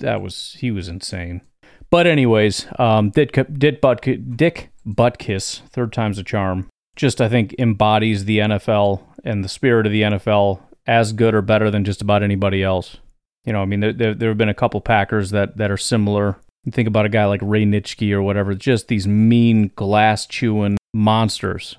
that 0.00 0.20
was 0.20 0.56
he 0.58 0.70
was 0.70 0.88
insane. 0.88 1.42
But 1.90 2.06
anyways, 2.06 2.66
um, 2.78 3.10
Dick 3.10 3.38
Dick 3.52 3.80
Butt 3.80 4.02
Butkus, 4.02 5.60
third 5.68 5.92
time's 5.92 6.18
a 6.18 6.24
charm. 6.24 6.68
Just 6.96 7.20
I 7.20 7.28
think 7.28 7.54
embodies 7.58 8.24
the 8.24 8.38
NFL 8.38 9.02
and 9.24 9.44
the 9.44 9.48
spirit 9.48 9.86
of 9.86 9.92
the 9.92 10.02
NFL 10.02 10.60
as 10.86 11.12
good 11.12 11.34
or 11.34 11.42
better 11.42 11.70
than 11.70 11.84
just 11.84 12.02
about 12.02 12.22
anybody 12.22 12.62
else. 12.62 12.98
You 13.44 13.52
know, 13.52 13.62
I 13.62 13.64
mean, 13.64 13.80
there, 13.80 13.92
there, 13.92 14.14
there 14.14 14.28
have 14.30 14.38
been 14.38 14.48
a 14.48 14.54
couple 14.54 14.80
Packers 14.80 15.30
that, 15.30 15.56
that 15.56 15.70
are 15.70 15.76
similar. 15.76 16.36
You 16.64 16.72
think 16.72 16.88
about 16.88 17.06
a 17.06 17.08
guy 17.08 17.24
like 17.24 17.40
Ray 17.42 17.64
Nitschke 17.64 18.12
or 18.12 18.22
whatever, 18.22 18.54
just 18.54 18.88
these 18.88 19.06
mean, 19.06 19.72
glass 19.74 20.26
chewing 20.26 20.76
monsters. 20.94 21.76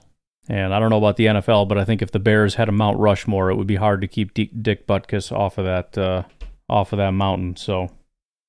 And 0.50 0.74
I 0.74 0.80
don't 0.80 0.90
know 0.90 0.98
about 0.98 1.16
the 1.16 1.28
NFL, 1.28 1.70
but 1.70 1.78
I 1.78 1.86
think 1.86 2.02
if 2.02 2.12
the 2.12 2.20
Bears 2.20 2.56
had 2.56 2.68
a 2.68 2.74
Mount 2.74 3.00
Rushmore, 3.00 3.50
it 3.50 3.56
would 3.56 3.68
be 3.68 3.78
hard 3.78 4.02
to 4.02 4.08
keep 4.08 4.34
D- 4.34 4.52
Dick 4.62 4.86
Butkus 4.86 5.32
off 5.32 5.58
of 5.58 5.64
that 5.64 5.98
uh, 5.98 6.24
off 6.68 6.92
of 6.92 6.98
that 6.98 7.12
mountain. 7.12 7.56
So, 7.56 7.90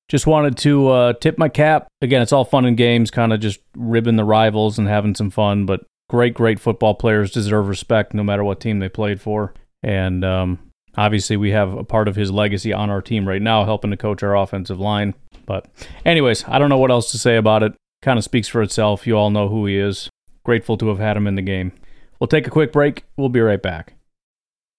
just 0.09 0.27
wanted 0.27 0.57
to 0.57 0.89
uh, 0.89 1.13
tip 1.13 1.37
my 1.37 1.47
cap. 1.47 1.87
Again, 2.01 2.21
it's 2.21 2.33
all 2.33 2.43
fun 2.43 2.65
and 2.65 2.75
games, 2.75 3.11
kind 3.11 3.31
of 3.31 3.39
just 3.39 3.61
ribbing 3.77 4.17
the 4.17 4.25
rivals 4.25 4.77
and 4.77 4.89
having 4.89 5.15
some 5.15 5.29
fun. 5.29 5.65
But 5.65 5.85
great, 6.09 6.33
great 6.33 6.59
football 6.59 6.93
players 6.93 7.31
deserve 7.31 7.67
respect, 7.67 8.13
no 8.13 8.23
matter 8.23 8.43
what 8.43 8.59
team 8.59 8.79
they 8.79 8.89
played 8.89 9.21
for. 9.21 9.53
And 9.83 10.23
um, 10.23 10.59
obviously, 10.97 11.37
we 11.37 11.51
have 11.51 11.73
a 11.73 11.83
part 11.83 12.07
of 12.07 12.15
his 12.15 12.31
legacy 12.31 12.73
on 12.73 12.89
our 12.89 13.01
team 13.01 13.27
right 13.27 13.41
now, 13.41 13.65
helping 13.65 13.91
to 13.91 13.97
coach 13.97 14.23
our 14.23 14.35
offensive 14.35 14.79
line. 14.79 15.13
But, 15.45 15.67
anyways, 16.05 16.45
I 16.47 16.59
don't 16.59 16.69
know 16.69 16.77
what 16.77 16.91
else 16.91 17.11
to 17.11 17.17
say 17.17 17.35
about 17.35 17.63
it. 17.63 17.73
Kind 18.01 18.17
of 18.17 18.23
speaks 18.23 18.47
for 18.47 18.61
itself. 18.61 19.05
You 19.05 19.17
all 19.17 19.29
know 19.29 19.47
who 19.47 19.65
he 19.65 19.77
is. 19.77 20.09
Grateful 20.43 20.77
to 20.77 20.87
have 20.89 20.99
had 20.99 21.17
him 21.17 21.27
in 21.27 21.35
the 21.35 21.41
game. 21.41 21.71
We'll 22.19 22.27
take 22.27 22.47
a 22.47 22.51
quick 22.51 22.71
break. 22.71 23.03
We'll 23.17 23.29
be 23.29 23.41
right 23.41 23.61
back. 23.61 23.93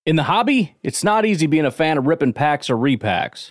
In 0.04 0.16
the 0.16 0.24
hobby, 0.24 0.76
it's 0.82 1.02
not 1.02 1.26
easy 1.26 1.46
being 1.46 1.64
a 1.64 1.70
fan 1.70 1.98
of 1.98 2.06
ripping 2.06 2.32
packs 2.32 2.70
or 2.70 2.76
repacks. 2.76 3.50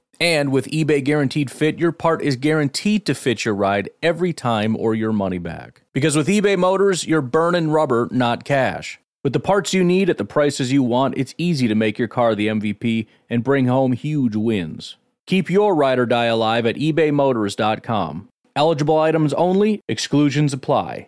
And 0.21 0.51
with 0.51 0.69
eBay 0.69 1.03
Guaranteed 1.03 1.49
Fit, 1.49 1.79
your 1.79 1.91
part 1.91 2.21
is 2.21 2.35
guaranteed 2.35 3.07
to 3.07 3.15
fit 3.15 3.43
your 3.43 3.55
ride 3.55 3.89
every 4.03 4.33
time 4.33 4.77
or 4.77 4.93
your 4.93 5.11
money 5.11 5.39
back. 5.39 5.81
Because 5.93 6.15
with 6.15 6.27
eBay 6.27 6.55
Motors, 6.55 7.07
you're 7.07 7.23
burning 7.23 7.71
rubber, 7.71 8.07
not 8.11 8.43
cash. 8.43 8.99
With 9.23 9.33
the 9.33 9.39
parts 9.39 9.73
you 9.73 9.83
need 9.83 10.11
at 10.11 10.19
the 10.19 10.23
prices 10.23 10.71
you 10.71 10.83
want, 10.83 11.17
it's 11.17 11.33
easy 11.39 11.67
to 11.67 11.73
make 11.73 11.97
your 11.97 12.07
car 12.07 12.35
the 12.35 12.49
MVP 12.49 13.07
and 13.31 13.43
bring 13.43 13.65
home 13.65 13.93
huge 13.93 14.35
wins. 14.35 14.95
Keep 15.25 15.49
your 15.49 15.73
ride 15.73 15.97
or 15.97 16.05
die 16.05 16.25
alive 16.25 16.67
at 16.67 16.75
ebaymotors.com. 16.75 18.27
Eligible 18.55 18.99
items 18.99 19.33
only, 19.33 19.81
exclusions 19.87 20.53
apply. 20.53 21.07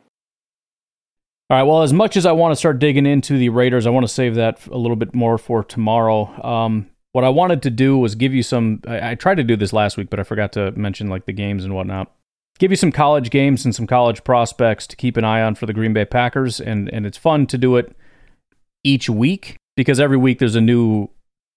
All 1.51 1.57
right, 1.57 1.63
well, 1.63 1.83
as 1.83 1.93
much 1.93 2.17
as 2.17 2.25
I 2.25 2.31
want 2.31 2.51
to 2.51 2.55
start 2.55 2.79
digging 2.79 3.05
into 3.05 3.37
the 3.37 3.49
Raiders, 3.49 3.85
I 3.85 3.91
want 3.91 4.07
to 4.07 4.11
save 4.11 4.33
that 4.35 4.65
a 4.65 4.77
little 4.77 4.95
bit 4.95 5.13
more 5.13 5.37
for 5.37 5.63
tomorrow. 5.63 6.43
Um, 6.43 6.89
what 7.13 7.23
I 7.23 7.29
wanted 7.29 7.61
to 7.61 7.69
do 7.69 7.97
was 7.97 8.15
give 8.15 8.33
you 8.33 8.43
some. 8.43 8.81
I, 8.85 9.11
I 9.11 9.15
tried 9.15 9.35
to 9.35 9.43
do 9.43 9.55
this 9.55 9.71
last 9.71 9.97
week, 9.97 10.09
but 10.09 10.19
I 10.19 10.23
forgot 10.23 10.51
to 10.53 10.71
mention 10.71 11.07
like 11.07 11.25
the 11.25 11.31
games 11.31 11.63
and 11.63 11.73
whatnot. 11.73 12.11
Give 12.59 12.71
you 12.71 12.77
some 12.77 12.91
college 12.91 13.29
games 13.29 13.65
and 13.65 13.73
some 13.73 13.87
college 13.87 14.23
prospects 14.23 14.85
to 14.87 14.95
keep 14.95 15.15
an 15.15 15.23
eye 15.23 15.41
on 15.41 15.55
for 15.55 15.65
the 15.65 15.73
Green 15.73 15.93
Bay 15.93 16.05
Packers, 16.05 16.59
and 16.59 16.89
and 16.89 17.05
it's 17.05 17.17
fun 17.17 17.47
to 17.47 17.57
do 17.57 17.77
it 17.77 17.95
each 18.83 19.09
week 19.09 19.55
because 19.77 19.99
every 19.99 20.17
week 20.17 20.39
there's 20.39 20.55
a 20.55 20.61
new 20.61 21.07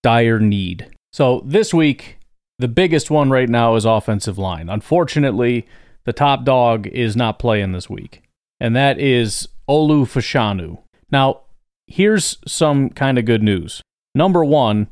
dire 0.02 0.38
need. 0.38 0.90
So 1.12 1.42
this 1.44 1.72
week, 1.72 2.18
the 2.58 2.68
biggest 2.68 3.10
one 3.10 3.30
right 3.30 3.48
now 3.48 3.74
is 3.74 3.84
offensive 3.84 4.38
line. 4.38 4.68
Unfortunately, 4.68 5.66
the 6.04 6.12
top 6.12 6.44
dog 6.44 6.86
is 6.86 7.16
not 7.16 7.38
playing 7.38 7.72
this 7.72 7.88
week, 7.88 8.22
and 8.60 8.76
that 8.76 8.98
is 8.98 9.48
Olu 9.68 10.04
Fashanu. 10.04 10.82
Now, 11.10 11.40
here's 11.86 12.36
some 12.46 12.90
kind 12.90 13.18
of 13.18 13.24
good 13.24 13.42
news. 13.42 13.80
Number 14.14 14.44
one, 14.44 14.88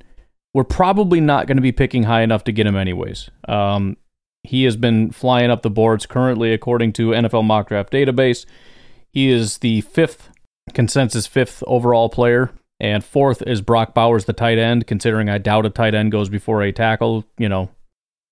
we're 0.55 0.65
probably 0.65 1.21
not 1.21 1.47
going 1.47 1.57
to 1.57 1.63
be 1.63 1.73
picking 1.73 2.05
high 2.05 2.23
enough 2.23 2.45
to 2.45 2.53
get 2.53 2.67
him 2.67 2.77
anyways. 2.77 3.29
Um, 3.49 3.97
he 4.45 4.65
has 4.65 4.77
been 4.77 5.11
flying 5.11 5.51
up 5.51 5.63
the 5.63 5.71
boards 5.71 6.07
currently, 6.07 6.53
according 6.53 6.93
to 6.95 7.11
NFL 7.11 7.45
Mock 7.45 7.69
Draft 7.69 7.93
Database. 7.93 8.47
He 9.13 9.29
is 9.29 9.59
the 9.59 9.81
fifth 9.83 10.31
consensus 10.73 11.27
fifth 11.27 11.63
overall 11.67 12.09
player, 12.09 12.53
and 12.79 13.05
fourth 13.05 13.43
is 13.43 13.61
Brock 13.61 13.95
Bowers, 13.95 14.27
the 14.27 14.33
tight 14.33 14.59
end. 14.59 14.87
Considering 14.87 15.29
I 15.29 15.39
doubt 15.39 15.67
a 15.67 15.71
tight 15.71 15.95
end 15.95 16.13
goes 16.13 16.29
before 16.29 16.63
a 16.63 16.73
tackle, 16.73 17.25
you 17.37 17.49
know, 17.49 17.71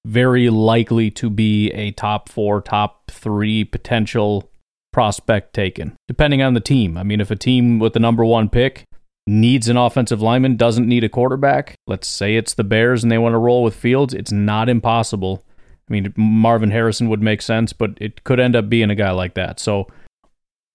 very 0.06 0.48
likely 0.48 1.10
to 1.12 1.28
be 1.28 1.70
a 1.70 1.90
top 1.92 2.28
four, 2.28 2.60
top 2.60 3.10
three 3.10 3.64
potential 3.64 4.48
prospect 4.92 5.54
taken, 5.54 5.96
depending 6.06 6.42
on 6.42 6.54
the 6.54 6.60
team. 6.60 6.96
I 6.98 7.02
mean, 7.02 7.20
if 7.20 7.30
a 7.30 7.36
team 7.36 7.78
with 7.78 7.94
the 7.94 8.00
number 8.00 8.24
one 8.24 8.48
pick 8.48 8.84
needs 9.26 9.68
an 9.68 9.76
offensive 9.76 10.20
lineman, 10.20 10.56
doesn't 10.56 10.88
need 10.88 11.04
a 11.04 11.08
quarterback, 11.08 11.76
let's 11.86 12.08
say 12.08 12.36
it's 12.36 12.54
the 12.54 12.64
Bears 12.64 13.02
and 13.02 13.12
they 13.12 13.18
want 13.18 13.34
to 13.34 13.38
roll 13.38 13.62
with 13.62 13.74
Fields, 13.74 14.14
it's 14.14 14.32
not 14.32 14.68
impossible. 14.68 15.44
I 15.88 15.92
mean, 15.92 16.12
Marvin 16.16 16.70
Harrison 16.70 17.08
would 17.08 17.22
make 17.22 17.42
sense, 17.42 17.72
but 17.72 17.90
it 18.00 18.24
could 18.24 18.40
end 18.40 18.56
up 18.56 18.68
being 18.68 18.90
a 18.90 18.94
guy 18.94 19.10
like 19.10 19.34
that. 19.34 19.60
So, 19.60 19.86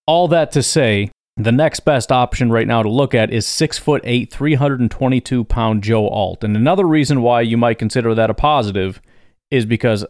all 0.06 0.28
that 0.30 0.52
to 0.54 0.64
say, 0.64 1.12
the 1.36 1.52
next 1.52 1.82
best 1.82 2.12
option 2.12 2.50
right 2.50 2.68
now 2.68 2.82
to 2.82 2.90
look 2.90 3.14
at 3.14 3.32
is 3.32 3.46
six 3.46 3.78
foot 3.78 4.02
eight, 4.06 4.34
322 4.34 5.44
pound 5.44 5.84
Joe 5.84 6.08
Alt. 6.08 6.44
And 6.44 6.56
another 6.56 6.86
reason 6.86 7.22
why 7.22 7.42
you 7.42 7.58
might 7.58 7.78
consider 7.78 8.16
that 8.16 8.30
a 8.30 8.34
positive 8.34 9.02
is 9.52 9.66
because 9.66 10.06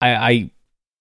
I, 0.00 0.14
I 0.14 0.50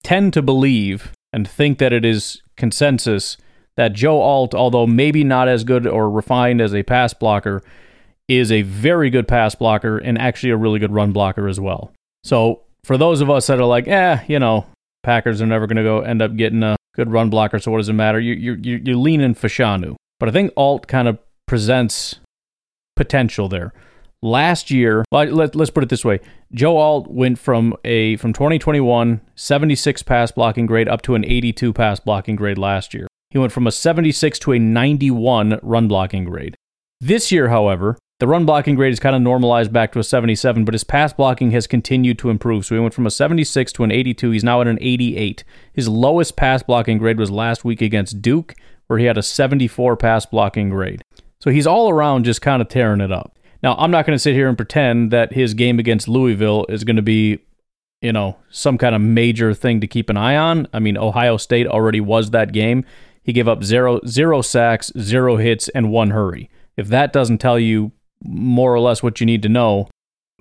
tend 0.03 0.33
to 0.33 0.41
believe 0.41 1.11
and 1.33 1.47
think 1.47 1.79
that 1.79 1.93
it 1.93 2.05
is 2.05 2.41
consensus 2.55 3.37
that 3.77 3.93
Joe 3.93 4.19
Alt, 4.19 4.53
although 4.53 4.85
maybe 4.85 5.23
not 5.23 5.47
as 5.47 5.63
good 5.63 5.87
or 5.87 6.09
refined 6.09 6.59
as 6.61 6.75
a 6.75 6.83
pass 6.83 7.13
blocker, 7.13 7.63
is 8.27 8.51
a 8.51 8.63
very 8.63 9.09
good 9.09 9.27
pass 9.27 9.55
blocker 9.55 9.97
and 9.97 10.17
actually 10.17 10.49
a 10.49 10.57
really 10.57 10.79
good 10.79 10.91
run 10.91 11.13
blocker 11.13 11.47
as 11.47 11.59
well. 11.59 11.93
So 12.23 12.63
for 12.83 12.97
those 12.97 13.21
of 13.21 13.29
us 13.29 13.47
that 13.47 13.59
are 13.59 13.65
like, 13.65 13.87
eh, 13.87 14.23
you 14.27 14.39
know, 14.39 14.65
Packers 15.03 15.41
are 15.41 15.45
never 15.45 15.67
going 15.67 15.77
to 15.77 15.83
go 15.83 16.01
end 16.01 16.21
up 16.21 16.35
getting 16.35 16.63
a 16.63 16.75
good 16.93 17.09
run 17.09 17.29
blocker, 17.29 17.59
so 17.59 17.71
what 17.71 17.77
does 17.77 17.87
it 17.87 17.93
matter? 17.93 18.19
You, 18.19 18.33
you, 18.33 18.53
you, 18.61 18.81
you're 18.83 18.97
leaning 18.97 19.35
Fashanu. 19.35 19.95
But 20.19 20.27
I 20.27 20.31
think 20.33 20.51
Alt 20.57 20.87
kind 20.87 21.07
of 21.07 21.19
presents 21.45 22.19
potential 22.95 23.47
there 23.47 23.71
last 24.21 24.71
year, 24.71 25.03
let, 25.11 25.55
us 25.55 25.69
put 25.69 25.83
it 25.83 25.89
this 25.89 26.05
way. 26.05 26.19
Joe 26.53 26.77
Alt 26.77 27.07
went 27.09 27.39
from 27.39 27.75
a 27.83 28.15
from 28.17 28.33
2021 28.33 29.21
76 29.35 30.03
pass 30.03 30.31
blocking 30.31 30.65
grade 30.65 30.87
up 30.87 31.01
to 31.03 31.15
an 31.15 31.25
82 31.25 31.73
pass 31.73 31.99
blocking 31.99 32.35
grade 32.35 32.57
last 32.57 32.93
year. 32.93 33.07
He 33.37 33.39
went 33.39 33.53
from 33.53 33.67
a 33.67 33.71
76 33.71 34.39
to 34.39 34.53
a 34.53 34.57
91 34.57 35.59
run 35.61 35.87
blocking 35.87 36.23
grade. 36.23 36.55
This 36.99 37.31
year, 37.31 37.49
however, 37.49 37.95
the 38.19 38.25
run 38.25 38.47
blocking 38.47 38.73
grade 38.73 38.93
is 38.93 38.99
kind 38.99 39.15
of 39.15 39.21
normalized 39.21 39.71
back 39.71 39.91
to 39.91 39.99
a 39.99 40.03
77, 40.03 40.65
but 40.65 40.73
his 40.73 40.83
pass 40.83 41.13
blocking 41.13 41.51
has 41.51 41.67
continued 41.67 42.17
to 42.17 42.31
improve. 42.31 42.65
So 42.65 42.73
he 42.73 42.81
went 42.81 42.95
from 42.95 43.05
a 43.05 43.11
76 43.11 43.71
to 43.73 43.83
an 43.83 43.91
82. 43.91 44.31
He's 44.31 44.43
now 44.43 44.61
at 44.61 44.65
an 44.65 44.79
88. 44.81 45.43
His 45.71 45.87
lowest 45.87 46.35
pass 46.35 46.63
blocking 46.63 46.97
grade 46.97 47.19
was 47.19 47.29
last 47.29 47.63
week 47.63 47.79
against 47.79 48.23
Duke, 48.23 48.55
where 48.87 48.97
he 48.97 49.05
had 49.05 49.19
a 49.19 49.21
74 49.21 49.97
pass 49.97 50.25
blocking 50.25 50.71
grade. 50.71 51.03
So 51.39 51.51
he's 51.51 51.67
all 51.67 51.91
around 51.91 52.25
just 52.25 52.41
kind 52.41 52.59
of 52.59 52.69
tearing 52.69 53.01
it 53.01 53.11
up. 53.11 53.37
Now, 53.61 53.75
I'm 53.75 53.91
not 53.91 54.07
going 54.07 54.15
to 54.15 54.19
sit 54.19 54.33
here 54.33 54.47
and 54.47 54.57
pretend 54.57 55.11
that 55.11 55.33
his 55.33 55.53
game 55.53 55.77
against 55.77 56.07
Louisville 56.07 56.65
is 56.69 56.83
going 56.83 56.95
to 56.95 57.03
be, 57.03 57.37
you 58.01 58.13
know, 58.13 58.37
some 58.49 58.79
kind 58.79 58.95
of 58.95 59.01
major 59.01 59.53
thing 59.53 59.79
to 59.81 59.85
keep 59.85 60.09
an 60.09 60.17
eye 60.17 60.37
on. 60.37 60.67
I 60.73 60.79
mean, 60.79 60.97
Ohio 60.97 61.37
State 61.37 61.67
already 61.67 62.01
was 62.01 62.31
that 62.31 62.51
game. 62.51 62.83
He 63.27 63.33
gave 63.33 63.47
up 63.47 63.63
zero, 63.63 63.99
zero 64.07 64.41
sacks, 64.41 64.91
zero 64.97 65.35
hits, 65.35 65.67
and 65.69 65.91
one 65.91 66.09
hurry. 66.09 66.49
If 66.77 66.87
that 66.87 67.13
doesn't 67.13 67.37
tell 67.37 67.59
you 67.59 67.91
more 68.23 68.73
or 68.73 68.79
less 68.79 69.03
what 69.03 69.19
you 69.19 69.27
need 69.27 69.43
to 69.43 69.49
know, 69.49 69.89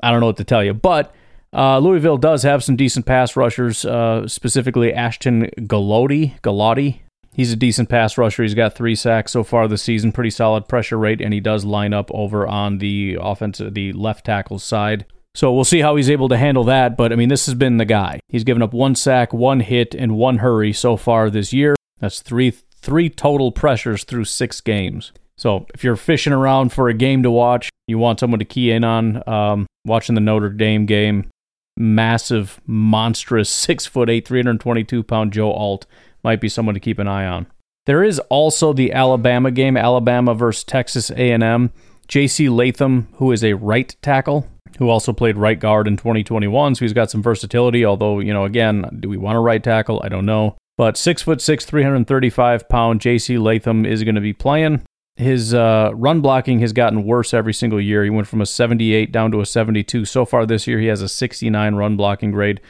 I 0.02 0.10
don't 0.10 0.20
know 0.20 0.26
what 0.26 0.38
to 0.38 0.44
tell 0.44 0.64
you. 0.64 0.72
But 0.72 1.14
uh, 1.52 1.78
Louisville 1.78 2.16
does 2.16 2.44
have 2.44 2.64
some 2.64 2.76
decent 2.76 3.04
pass 3.04 3.36
rushers, 3.36 3.84
uh, 3.84 4.26
specifically 4.28 4.94
Ashton 4.94 5.50
Gillotte. 5.66 6.40
Gillotte, 6.42 7.00
He's 7.36 7.52
a 7.52 7.56
decent 7.56 7.90
pass 7.90 8.16
rusher. 8.16 8.44
He's 8.44 8.54
got 8.54 8.74
three 8.74 8.94
sacks 8.94 9.32
so 9.32 9.44
far 9.44 9.68
this 9.68 9.82
season, 9.82 10.10
pretty 10.10 10.30
solid 10.30 10.68
pressure 10.68 10.96
rate, 10.96 11.20
and 11.20 11.34
he 11.34 11.40
does 11.40 11.66
line 11.66 11.92
up 11.92 12.10
over 12.14 12.46
on 12.46 12.78
the 12.78 13.18
offensive, 13.20 13.74
the 13.74 13.92
left 13.92 14.24
tackle 14.24 14.58
side. 14.58 15.04
So 15.34 15.52
we'll 15.52 15.64
see 15.64 15.80
how 15.80 15.96
he's 15.96 16.08
able 16.08 16.30
to 16.30 16.38
handle 16.38 16.64
that. 16.64 16.96
But 16.96 17.12
I 17.12 17.16
mean, 17.16 17.28
this 17.28 17.44
has 17.44 17.54
been 17.54 17.76
the 17.76 17.84
guy. 17.84 18.20
He's 18.30 18.42
given 18.42 18.62
up 18.62 18.72
one 18.72 18.94
sack, 18.94 19.34
one 19.34 19.60
hit, 19.60 19.94
and 19.94 20.16
one 20.16 20.38
hurry 20.38 20.72
so 20.72 20.96
far 20.96 21.28
this 21.28 21.52
year. 21.52 21.76
That's 22.00 22.22
three 22.22 22.54
three 22.86 23.10
total 23.10 23.50
pressures 23.50 24.04
through 24.04 24.24
six 24.24 24.60
games. 24.60 25.10
So 25.36 25.66
if 25.74 25.82
you're 25.82 25.96
fishing 25.96 26.32
around 26.32 26.72
for 26.72 26.88
a 26.88 26.94
game 26.94 27.24
to 27.24 27.30
watch, 27.32 27.68
you 27.88 27.98
want 27.98 28.20
someone 28.20 28.38
to 28.38 28.44
key 28.44 28.70
in 28.70 28.84
on, 28.84 29.28
um, 29.28 29.66
watching 29.84 30.14
the 30.14 30.20
Notre 30.20 30.50
Dame 30.50 30.86
game, 30.86 31.28
massive, 31.76 32.60
monstrous, 32.64 33.50
six 33.68 33.86
foot 33.86 34.08
eight, 34.08 34.26
322 34.26 35.02
pound 35.02 35.32
Joe 35.32 35.50
Alt 35.50 35.84
might 36.22 36.40
be 36.40 36.48
someone 36.48 36.74
to 36.74 36.80
keep 36.80 37.00
an 37.00 37.08
eye 37.08 37.26
on. 37.26 37.48
There 37.86 38.04
is 38.04 38.20
also 38.30 38.72
the 38.72 38.92
Alabama 38.92 39.50
game, 39.50 39.76
Alabama 39.76 40.32
versus 40.34 40.62
Texas 40.62 41.10
A&M. 41.10 41.72
J.C. 42.06 42.48
Latham, 42.48 43.08
who 43.14 43.32
is 43.32 43.42
a 43.42 43.54
right 43.54 43.96
tackle, 44.00 44.48
who 44.78 44.88
also 44.88 45.12
played 45.12 45.36
right 45.36 45.58
guard 45.58 45.88
in 45.88 45.96
2021, 45.96 46.76
so 46.76 46.84
he's 46.84 46.92
got 46.92 47.10
some 47.10 47.22
versatility. 47.22 47.84
Although, 47.84 48.20
you 48.20 48.32
know, 48.32 48.44
again, 48.44 48.96
do 49.00 49.08
we 49.08 49.16
want 49.16 49.36
a 49.36 49.40
right 49.40 49.62
tackle? 49.62 50.00
I 50.04 50.08
don't 50.08 50.26
know. 50.26 50.56
But 50.76 50.96
six 50.96 51.22
foot 51.22 51.40
six, 51.40 51.64
335 51.64 52.68
pound 52.68 53.00
J.C. 53.00 53.38
Latham 53.38 53.86
is 53.86 54.04
going 54.04 54.14
to 54.14 54.20
be 54.20 54.32
playing. 54.32 54.82
His 55.16 55.54
uh, 55.54 55.90
run 55.94 56.20
blocking 56.20 56.58
has 56.60 56.74
gotten 56.74 57.04
worse 57.04 57.32
every 57.32 57.54
single 57.54 57.80
year. 57.80 58.04
He 58.04 58.10
went 58.10 58.28
from 58.28 58.42
a 58.42 58.46
78 58.46 59.10
down 59.10 59.32
to 59.32 59.40
a 59.40 59.46
72. 59.46 60.04
So 60.04 60.26
far 60.26 60.44
this 60.44 60.66
year, 60.66 60.78
he 60.78 60.88
has 60.88 61.00
a 61.00 61.08
69 61.08 61.74
run 61.74 61.96
blocking 61.96 62.30
grade. 62.30 62.60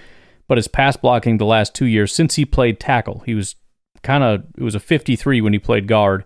But 0.47 0.59
his 0.59 0.69
pass 0.69 0.97
blocking 0.97 1.38
the 1.38 1.45
last 1.45 1.75
two 1.75 1.87
years, 1.87 2.14
since 2.14 2.37
he 2.37 2.45
played 2.45 2.79
tackle, 2.79 3.25
he 3.27 3.35
was 3.35 3.57
kind 4.05 4.23
of, 4.23 4.45
it 4.57 4.62
was 4.62 4.77
a 4.77 4.81
53 4.81 5.40
when 5.40 5.53
he 5.53 5.59
played 5.59 5.88
guard. 5.88 6.25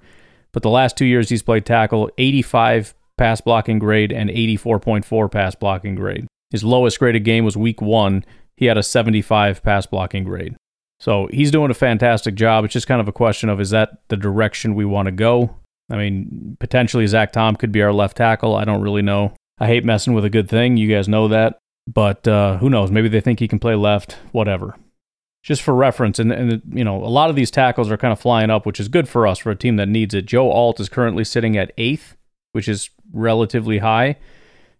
But 0.52 0.62
the 0.62 0.68
last 0.68 0.98
two 0.98 1.06
years 1.06 1.30
he's 1.30 1.42
played 1.42 1.64
tackle, 1.64 2.10
85 2.18 2.94
pass 3.16 3.40
blocking 3.40 3.78
grade 3.78 4.12
and 4.12 4.28
84.4 4.28 5.30
pass 5.30 5.54
blocking 5.54 5.94
grade. 5.94 6.26
His 6.50 6.64
lowest 6.64 6.98
graded 6.98 7.24
game 7.24 7.46
was 7.46 7.56
week 7.56 7.80
one. 7.80 8.26
He 8.56 8.66
had 8.66 8.76
a 8.76 8.82
75 8.82 9.62
pass 9.62 9.86
blocking 9.86 10.24
grade. 10.24 10.56
So 11.00 11.28
he's 11.32 11.50
doing 11.50 11.70
a 11.70 11.74
fantastic 11.74 12.34
job. 12.34 12.64
It's 12.64 12.74
just 12.74 12.86
kind 12.86 13.00
of 13.00 13.08
a 13.08 13.12
question 13.12 13.48
of 13.48 13.60
is 13.60 13.70
that 13.70 14.02
the 14.08 14.16
direction 14.16 14.74
we 14.74 14.84
want 14.84 15.06
to 15.06 15.12
go? 15.12 15.56
I 15.90 15.96
mean, 15.96 16.56
potentially 16.60 17.06
Zach 17.06 17.32
Tom 17.32 17.56
could 17.56 17.72
be 17.72 17.82
our 17.82 17.92
left 17.92 18.18
tackle. 18.18 18.54
I 18.54 18.64
don't 18.64 18.82
really 18.82 19.02
know. 19.02 19.32
I 19.58 19.66
hate 19.66 19.84
messing 19.84 20.12
with 20.12 20.24
a 20.24 20.30
good 20.30 20.48
thing. 20.48 20.76
You 20.76 20.88
guys 20.88 21.08
know 21.08 21.26
that. 21.28 21.58
But 21.86 22.28
uh, 22.28 22.58
who 22.58 22.70
knows? 22.70 22.90
Maybe 22.90 23.08
they 23.08 23.20
think 23.20 23.40
he 23.40 23.48
can 23.48 23.58
play 23.58 23.74
left, 23.74 24.18
whatever. 24.32 24.76
Just 25.42 25.62
for 25.62 25.74
reference, 25.74 26.18
and, 26.18 26.30
and 26.30 26.62
you 26.70 26.84
know, 26.84 27.02
a 27.02 27.08
lot 27.08 27.30
of 27.30 27.36
these 27.36 27.50
tackles 27.50 27.90
are 27.90 27.96
kind 27.96 28.12
of 28.12 28.20
flying 28.20 28.50
up, 28.50 28.66
which 28.66 28.78
is 28.78 28.88
good 28.88 29.08
for 29.08 29.26
us 29.26 29.38
for 29.38 29.50
a 29.50 29.56
team 29.56 29.76
that 29.76 29.88
needs 29.88 30.12
it. 30.12 30.26
Joe 30.26 30.50
Alt 30.50 30.78
is 30.80 30.90
currently 30.90 31.24
sitting 31.24 31.56
at 31.56 31.72
eighth, 31.78 32.14
which 32.52 32.68
is 32.68 32.90
relatively 33.10 33.78
high. 33.78 34.16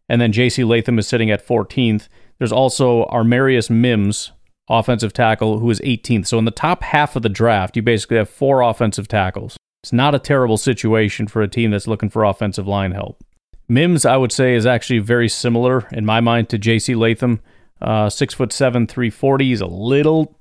And 0.07 0.21
then 0.21 0.33
JC 0.33 0.69
Latham 0.69 0.99
is 0.99 1.09
sitting 1.09 1.31
at 1.31 1.47
14th. 1.47 2.09
There's 2.39 2.53
also 2.53 3.07
Amarius 3.07 3.71
Mims, 3.71 4.33
offensive 4.71 5.13
tackle, 5.13 5.59
who 5.59 5.69
is 5.71 5.81
18th. 5.81 6.29
So 6.29 6.39
in 6.39 6.45
the 6.45 6.51
top 6.51 6.83
half 6.83 7.17
of 7.17 7.23
the 7.23 7.29
draft, 7.29 7.77
you 7.77 7.83
basically 7.83 8.17
have 8.17 8.31
four 8.31 8.63
offensive 8.63 9.09
tackles. 9.09 9.57
It's 9.83 9.93
not 9.93 10.15
a 10.15 10.19
terrible 10.19 10.57
situation 10.57 11.27
for 11.27 11.43
a 11.43 11.49
team 11.49 11.73
that's 11.73 11.87
looking 11.87 12.09
for 12.09 12.25
offensive 12.25 12.67
line 12.67 12.93
help. 12.93 13.23
Mims, 13.69 14.05
I 14.05 14.17
would 14.17 14.33
say, 14.33 14.55
is 14.55 14.67
actually 14.67 14.99
very 14.99 15.29
similar 15.29 15.87
in 15.93 16.05
my 16.05 16.21
mind 16.21 16.49
to 16.51 16.59
J.C. 16.59 16.95
Latham. 16.95 17.41
Uh, 17.81 18.11
six 18.11 18.35
foot 18.35 18.53
seven, 18.53 18.87
340. 18.87 19.45
He's 19.45 19.61
a 19.61 19.67
little 19.67 20.37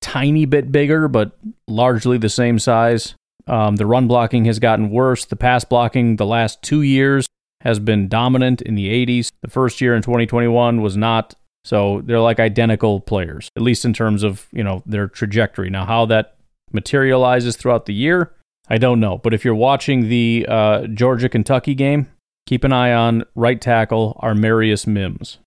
tiny 0.00 0.44
bit 0.44 0.70
bigger, 0.70 1.08
but 1.08 1.38
largely 1.66 2.18
the 2.18 2.28
same 2.28 2.58
size. 2.58 3.14
Um, 3.46 3.76
the 3.76 3.86
run 3.86 4.06
blocking 4.06 4.44
has 4.46 4.58
gotten 4.58 4.90
worse. 4.90 5.24
The 5.24 5.36
pass 5.36 5.64
blocking 5.64 6.16
the 6.16 6.26
last 6.26 6.62
two 6.62 6.82
years 6.82 7.26
has 7.62 7.78
been 7.78 8.08
dominant 8.08 8.60
in 8.60 8.74
the 8.74 8.88
80s. 9.06 9.30
The 9.42 9.50
first 9.50 9.80
year 9.80 9.94
in 9.94 10.02
2021 10.02 10.82
was 10.82 10.96
not. 10.96 11.34
So 11.64 12.02
they're 12.04 12.20
like 12.20 12.40
identical 12.40 13.00
players, 13.00 13.48
at 13.56 13.62
least 13.62 13.84
in 13.84 13.92
terms 13.92 14.22
of 14.22 14.46
you 14.52 14.62
know 14.62 14.82
their 14.86 15.08
trajectory. 15.08 15.70
Now, 15.70 15.86
how 15.86 16.06
that 16.06 16.36
materializes 16.72 17.56
throughout 17.56 17.86
the 17.86 17.94
year, 17.94 18.32
I 18.68 18.78
don't 18.78 19.00
know. 19.00 19.18
But 19.18 19.34
if 19.34 19.44
you're 19.44 19.54
watching 19.54 20.08
the 20.08 20.46
uh, 20.48 20.86
Georgia 20.88 21.28
Kentucky 21.28 21.74
game, 21.74 22.08
keep 22.46 22.64
an 22.64 22.72
eye 22.72 22.92
on 22.92 23.24
right 23.34 23.60
tackle 23.60 24.18
Amarius 24.22 24.86
Mims. 24.86 25.38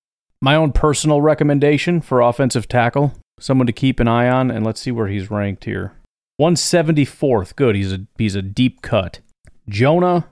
My 0.41 0.55
own 0.55 0.71
personal 0.71 1.21
recommendation 1.21 2.01
for 2.01 2.21
offensive 2.21 2.67
tackle, 2.67 3.13
someone 3.39 3.67
to 3.67 3.73
keep 3.73 3.99
an 3.99 4.07
eye 4.07 4.29
on, 4.29 4.51
and 4.51 4.65
let's 4.65 4.81
see 4.81 4.91
where 4.91 5.07
he's 5.07 5.31
ranked 5.31 5.65
here. 5.65 5.93
174th. 6.39 7.55
Good. 7.55 7.75
He's 7.75 7.91
a 7.91 8.05
he's 8.17 8.35
a 8.35 8.41
deep 8.41 8.81
cut. 8.81 9.19
Jonah 9.67 10.27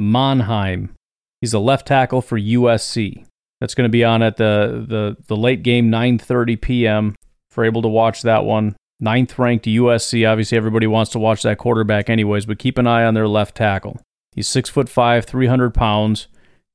Monheim. 0.00 0.90
He's 1.40 1.52
a 1.52 1.58
left 1.58 1.86
tackle 1.86 2.22
for 2.22 2.38
USC. 2.38 3.26
That's 3.60 3.74
going 3.74 3.88
to 3.88 3.92
be 3.92 4.04
on 4.04 4.22
at 4.22 4.36
the 4.36 4.84
the 4.86 5.16
the 5.26 5.36
late 5.36 5.62
game 5.62 5.90
9:30 5.90 6.60
p.m. 6.60 7.16
For 7.50 7.64
able 7.64 7.82
to 7.82 7.88
watch 7.88 8.22
that 8.22 8.44
one. 8.44 8.76
Ninth 9.00 9.38
ranked 9.38 9.66
USC. 9.66 10.30
Obviously, 10.30 10.58
everybody 10.58 10.86
wants 10.86 11.10
to 11.12 11.18
watch 11.18 11.42
that 11.42 11.58
quarterback 11.58 12.10
anyways, 12.10 12.46
but 12.46 12.58
keep 12.58 12.76
an 12.78 12.86
eye 12.86 13.04
on 13.04 13.14
their 13.14 13.28
left 13.28 13.56
tackle. 13.56 14.00
He's 14.32 14.48
six 14.48 14.68
foot 14.68 14.88
five, 14.88 15.24
300 15.24 15.72
pounds. 15.72 16.28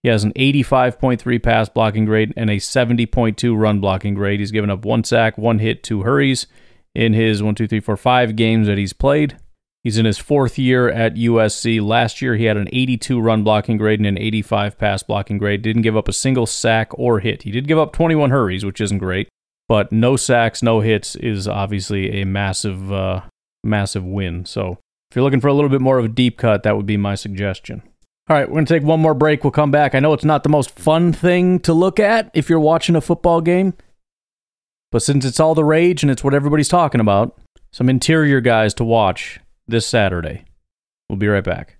He 0.04 0.10
has 0.10 0.24
an 0.24 0.34
85.3 0.34 1.44
pass 1.44 1.70
blocking 1.70 2.06
grade 2.06 2.34
and 2.36 2.50
a 2.50 2.56
70.2 2.56 3.56
run 3.56 3.80
blocking 3.80 4.15
grade. 4.15 4.39
He's 4.39 4.52
given 4.52 4.72
up 4.72 4.84
one 4.84 5.04
sack, 5.04 5.38
one 5.38 5.60
hit, 5.60 5.84
two 5.84 6.02
hurries 6.02 6.48
in 6.96 7.13
his 7.13 7.44
one, 7.44 7.54
two, 7.54 7.67
three, 7.67 7.80
four, 7.80 7.98
five 7.98 8.36
games 8.36 8.65
that 8.65 8.80
he's 8.80 8.94
played. 8.94 9.38
He's 9.84 9.98
in 9.98 10.06
his 10.06 10.20
fourth 10.20 10.60
year 10.60 10.89
at 10.89 11.15
USC. 11.15 11.82
Last 11.82 12.22
year, 12.22 12.36
he 12.36 12.46
had 12.46 12.58
an 12.58 12.70
82 12.72 13.20
run 13.20 13.44
blocking 13.44 13.78
grade 13.78 14.00
and 14.00 14.06
an 14.06 14.17
85 14.17 14.78
pass 14.78 15.02
blocking 15.02 15.39
grade. 15.39 15.63
Didn't 15.63 15.82
give 15.82 15.98
up 15.98 16.08
a 16.08 16.13
single 16.13 16.46
sack 16.46 16.91
or 16.94 17.20
hit. 17.20 17.44
He 17.44 17.52
did 17.52 17.67
give 17.67 17.80
up 17.80 17.91
21 17.91 18.30
hurries, 18.30 18.63
which 18.63 18.80
isn't 18.80 19.00
great, 19.00 19.28
but 19.67 19.91
no 19.91 20.15
sacks, 20.15 20.62
no 20.62 20.82
hits 20.82 21.15
is 21.15 21.48
obviously 21.48 22.22
a 22.22 22.26
massive, 22.26 22.91
uh, 22.94 23.22
massive 23.63 24.06
win. 24.06 24.46
So 24.46 24.78
if 25.10 25.15
you're 25.15 25.24
looking 25.24 25.41
for 25.41 25.48
a 25.48 25.54
little 25.54 25.70
bit 25.70 25.82
more 25.82 25.98
of 25.98 26.06
a 26.06 26.10
deep 26.10 26.38
cut, 26.38 26.62
that 26.63 26.78
would 26.78 26.86
be 26.86 26.96
my 26.96 27.15
suggestion. 27.15 27.82
All 28.30 28.38
right, 28.38 28.48
we're 28.48 28.54
going 28.54 28.65
to 28.65 28.74
take 28.74 28.84
one 28.88 29.02
more 29.02 29.13
break. 29.15 29.44
We'll 29.44 29.52
come 29.52 29.72
back. 29.72 29.94
I 29.94 30.00
know 30.00 30.13
it's 30.13 30.24
not 30.24 30.44
the 30.44 30.50
most 30.50 30.70
fun 30.72 31.12
thing 31.12 31.60
to 31.62 31.74
look 31.74 32.00
at 32.00 32.32
if 32.34 32.50
you're 32.50 32.62
watching 32.62 32.96
a 32.96 33.02
football 33.02 33.41
game. 33.41 33.74
But 34.89 35.02
since 35.02 35.26
it's 35.26 35.39
all 35.39 35.54
the 35.54 35.65
rage 35.65 36.02
and 36.02 36.10
it's 36.10 36.24
what 36.24 36.34
everybody's 36.34 36.70
talking 36.70 37.02
about, 37.02 37.38
some 37.74 37.89
interior 37.89 38.39
guys 38.39 38.74
to 38.76 38.86
watch 38.86 39.40
this 39.71 39.88
Saturday. 39.88 40.45
We'll 41.10 41.17
be 41.17 41.27
right 41.27 41.43
back. 41.43 41.77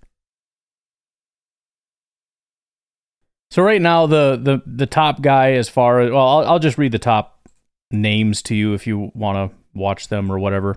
So 3.50 3.62
right 3.62 3.82
now 3.82 4.06
the 4.06 4.40
the 4.42 4.62
the 4.66 4.86
top 4.86 5.20
guy 5.20 5.52
as 5.52 5.68
far 5.68 6.00
as 6.00 6.10
well 6.10 6.26
I'll, 6.26 6.46
I'll 6.52 6.58
just 6.58 6.78
read 6.78 6.92
the 6.92 6.98
top 6.98 7.48
names 7.90 8.40
to 8.42 8.54
you 8.54 8.72
if 8.72 8.86
you 8.86 9.10
want 9.14 9.52
to 9.52 9.56
watch 9.74 10.08
them 10.08 10.32
or 10.32 10.38
whatever. 10.38 10.76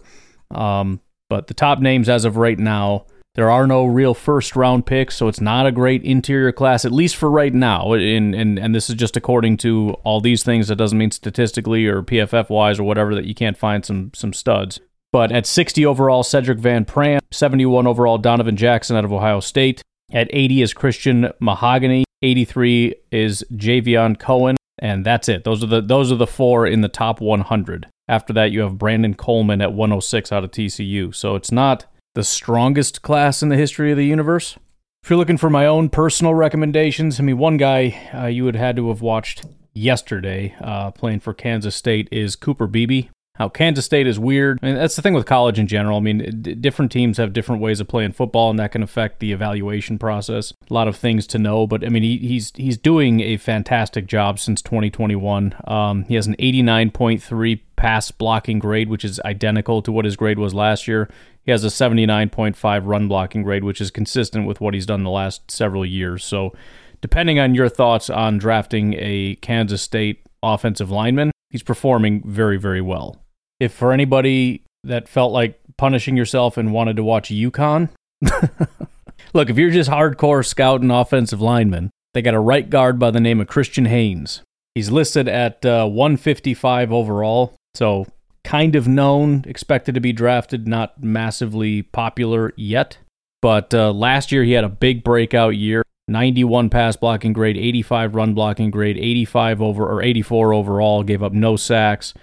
Um, 0.51 0.99
but 1.29 1.47
the 1.47 1.53
top 1.53 1.79
names 1.79 2.09
as 2.09 2.25
of 2.25 2.37
right 2.37 2.59
now 2.59 3.05
there 3.35 3.51
are 3.51 3.67
no 3.67 3.85
real 3.85 4.13
first 4.13 4.55
round 4.55 4.85
picks, 4.85 5.15
so 5.15 5.27
it's 5.27 5.41
not 5.41 5.67
a 5.67 5.71
great 5.71 6.03
interior 6.03 6.53
class, 6.53 6.85
at 6.85 6.93
least 6.93 7.17
for 7.17 7.29
right 7.29 7.53
now. 7.53 7.91
And, 7.91 8.33
and, 8.33 8.57
and 8.57 8.73
this 8.73 8.89
is 8.89 8.95
just 8.95 9.17
according 9.17 9.57
to 9.57 9.91
all 10.05 10.21
these 10.21 10.41
things. 10.41 10.69
That 10.69 10.77
doesn't 10.77 10.97
mean 10.97 11.11
statistically 11.11 11.85
or 11.85 12.01
PFF 12.01 12.49
wise 12.49 12.79
or 12.79 12.83
whatever 12.83 13.13
that 13.13 13.25
you 13.25 13.35
can't 13.35 13.57
find 13.57 13.85
some, 13.85 14.11
some 14.15 14.31
studs. 14.31 14.79
But 15.15 15.31
at 15.31 15.47
60 15.47 15.85
overall, 15.85 16.23
Cedric 16.23 16.59
Van 16.59 16.83
Pran, 16.83 17.19
71 17.31 17.87
overall, 17.87 18.17
Donovan 18.17 18.57
Jackson 18.57 18.97
out 18.97 19.05
of 19.05 19.13
Ohio 19.13 19.39
State. 19.39 19.81
At 20.11 20.27
80 20.29 20.61
is 20.61 20.73
Christian 20.73 21.31
Mahogany. 21.39 22.03
83 22.21 22.95
is 23.13 23.41
Javion 23.49 24.19
Cohen, 24.19 24.57
and 24.77 25.05
that's 25.05 25.29
it. 25.29 25.45
Those 25.45 25.63
are 25.63 25.67
the 25.67 25.79
those 25.79 26.11
are 26.11 26.17
the 26.17 26.27
four 26.27 26.67
in 26.67 26.81
the 26.81 26.89
top 26.89 27.21
100. 27.21 27.87
After 28.09 28.33
that, 28.33 28.51
you 28.51 28.59
have 28.59 28.77
Brandon 28.77 29.13
Coleman 29.13 29.61
at 29.61 29.71
106 29.71 30.33
out 30.33 30.43
of 30.43 30.51
TCU. 30.51 31.15
So 31.15 31.35
it's 31.35 31.49
not 31.49 31.85
the 32.13 32.25
strongest 32.25 33.01
class 33.01 33.41
in 33.41 33.47
the 33.47 33.55
history 33.55 33.91
of 33.91 33.97
the 33.97 34.05
universe. 34.05 34.57
If 35.01 35.09
you're 35.09 35.17
looking 35.17 35.37
for 35.37 35.49
my 35.49 35.65
own 35.65 35.87
personal 35.87 36.33
recommendations, 36.33 37.21
I 37.21 37.23
mean, 37.23 37.37
one 37.37 37.55
guy 37.55 38.09
uh, 38.13 38.25
you 38.25 38.43
would 38.43 38.55
have 38.55 38.65
had 38.65 38.75
to 38.75 38.89
have 38.89 38.99
watched 38.99 39.45
yesterday 39.73 40.53
uh, 40.59 40.91
playing 40.91 41.21
for 41.21 41.33
Kansas 41.33 41.73
State 41.73 42.09
is 42.11 42.35
Cooper 42.35 42.67
Beebe. 42.67 43.07
How 43.35 43.49
Kansas 43.49 43.83
State 43.83 44.07
is 44.07 44.17
weird. 44.17 44.59
I 44.61 44.67
mean, 44.67 44.75
that's 44.75 44.95
the 44.95 45.01
thing 45.01 45.13
with 45.13 45.25
college 45.25 45.59
in 45.59 45.67
general. 45.67 45.97
I 45.97 46.01
mean, 46.01 46.41
d- 46.41 46.55
different 46.55 46.89
teams 46.89 47.17
have 47.17 47.33
different 47.33 47.61
ways 47.61 47.81
of 47.81 47.87
playing 47.87 48.13
football, 48.13 48.49
and 48.49 48.57
that 48.59 48.71
can 48.71 48.81
affect 48.81 49.19
the 49.19 49.33
evaluation 49.33 49.99
process. 49.99 50.53
A 50.69 50.73
lot 50.73 50.87
of 50.87 50.95
things 50.95 51.27
to 51.27 51.37
know, 51.37 51.67
but 51.67 51.85
I 51.85 51.89
mean, 51.89 52.03
he, 52.03 52.17
he's 52.17 52.53
he's 52.55 52.77
doing 52.77 53.19
a 53.19 53.35
fantastic 53.35 54.07
job 54.07 54.39
since 54.39 54.61
2021. 54.61 55.53
Um, 55.67 56.05
he 56.05 56.15
has 56.15 56.27
an 56.27 56.35
89.3 56.39 57.59
pass 57.75 58.09
blocking 58.09 58.59
grade, 58.59 58.87
which 58.87 59.03
is 59.03 59.19
identical 59.25 59.81
to 59.81 59.91
what 59.91 60.05
his 60.05 60.15
grade 60.15 60.39
was 60.39 60.53
last 60.53 60.87
year. 60.87 61.09
He 61.43 61.51
has 61.51 61.65
a 61.65 61.67
79.5 61.67 62.81
run 62.85 63.07
blocking 63.09 63.43
grade, 63.43 63.65
which 63.65 63.81
is 63.81 63.91
consistent 63.91 64.47
with 64.47 64.61
what 64.61 64.73
he's 64.73 64.85
done 64.85 65.03
the 65.03 65.09
last 65.09 65.51
several 65.51 65.85
years. 65.85 66.23
So, 66.23 66.53
depending 67.01 67.37
on 67.37 67.53
your 67.53 67.67
thoughts 67.67 68.09
on 68.09 68.37
drafting 68.37 68.95
a 68.97 69.35
Kansas 69.41 69.81
State 69.81 70.25
offensive 70.41 70.89
lineman, 70.89 71.31
he's 71.49 71.63
performing 71.63 72.23
very, 72.25 72.57
very 72.57 72.81
well. 72.81 73.24
If 73.59 73.73
for 73.73 73.91
anybody 73.91 74.63
that 74.83 75.07
felt 75.07 75.31
like 75.31 75.59
punishing 75.77 76.17
yourself 76.17 76.57
and 76.57 76.73
wanted 76.73 76.95
to 76.97 77.03
watch 77.03 77.29
UConn, 77.29 77.89
look, 79.33 79.49
if 79.49 79.57
you're 79.57 79.71
just 79.71 79.89
hardcore 79.89 80.45
scouting 80.45 80.91
offensive 80.91 81.41
linemen, 81.41 81.89
they 82.13 82.21
got 82.21 82.33
a 82.33 82.39
right 82.39 82.69
guard 82.69 82.99
by 82.99 83.11
the 83.11 83.19
name 83.19 83.41
of 83.41 83.47
Christian 83.47 83.85
Haynes. 83.85 84.41
He's 84.73 84.91
listed 84.91 85.27
at 85.27 85.65
uh, 85.65 85.87
155 85.87 86.91
overall, 86.91 87.55
so 87.73 88.07
kind 88.43 88.75
of 88.75 88.87
known, 88.87 89.43
expected 89.47 89.95
to 89.95 90.01
be 90.01 90.13
drafted, 90.13 90.67
not 90.67 91.01
massively 91.01 91.81
popular 91.81 92.53
yet. 92.55 92.97
But 93.41 93.73
uh, 93.73 93.91
last 93.91 94.31
year 94.31 94.43
he 94.43 94.53
had 94.53 94.63
a 94.63 94.69
big 94.69 95.03
breakout 95.03 95.55
year. 95.55 95.83
91 96.07 96.69
pass 96.69 96.95
blocking 96.95 97.33
grade, 97.33 97.57
85 97.57 98.15
run 98.15 98.33
blocking 98.33 98.69
grade, 98.69 98.97
85 98.97 99.61
over 99.61 99.85
or 99.85 100.01
84 100.01 100.53
overall, 100.53 101.03
gave 101.03 101.23
up 101.23 101.33
no 101.33 101.55
sacks. 101.55 102.13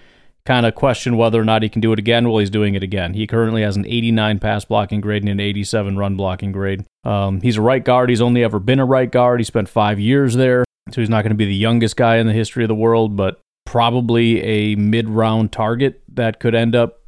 Kind 0.44 0.66
of 0.66 0.74
question 0.74 1.16
whether 1.16 1.40
or 1.40 1.44
not 1.44 1.62
he 1.62 1.68
can 1.68 1.80
do 1.80 1.92
it 1.92 2.00
again. 2.00 2.28
Well, 2.28 2.38
he's 2.38 2.50
doing 2.50 2.74
it 2.74 2.82
again. 2.82 3.14
He 3.14 3.28
currently 3.28 3.62
has 3.62 3.76
an 3.76 3.86
89 3.86 4.40
pass 4.40 4.64
blocking 4.64 5.00
grade 5.00 5.22
and 5.22 5.30
an 5.30 5.38
87 5.38 5.96
run 5.96 6.16
blocking 6.16 6.50
grade. 6.50 6.84
Um, 7.04 7.40
he's 7.40 7.56
a 7.56 7.62
right 7.62 7.84
guard. 7.84 8.10
He's 8.10 8.20
only 8.20 8.42
ever 8.42 8.58
been 8.58 8.80
a 8.80 8.84
right 8.84 9.10
guard. 9.10 9.38
He 9.38 9.44
spent 9.44 9.68
five 9.68 10.00
years 10.00 10.34
there, 10.34 10.64
so 10.90 11.00
he's 11.00 11.10
not 11.10 11.22
going 11.22 11.30
to 11.30 11.36
be 11.36 11.46
the 11.46 11.54
youngest 11.54 11.96
guy 11.96 12.16
in 12.16 12.26
the 12.26 12.32
history 12.32 12.64
of 12.64 12.68
the 12.68 12.74
world, 12.74 13.16
but 13.16 13.40
probably 13.66 14.42
a 14.42 14.74
mid 14.74 15.08
round 15.08 15.52
target 15.52 16.02
that 16.12 16.40
could 16.40 16.54
end 16.56 16.74
up 16.74 17.00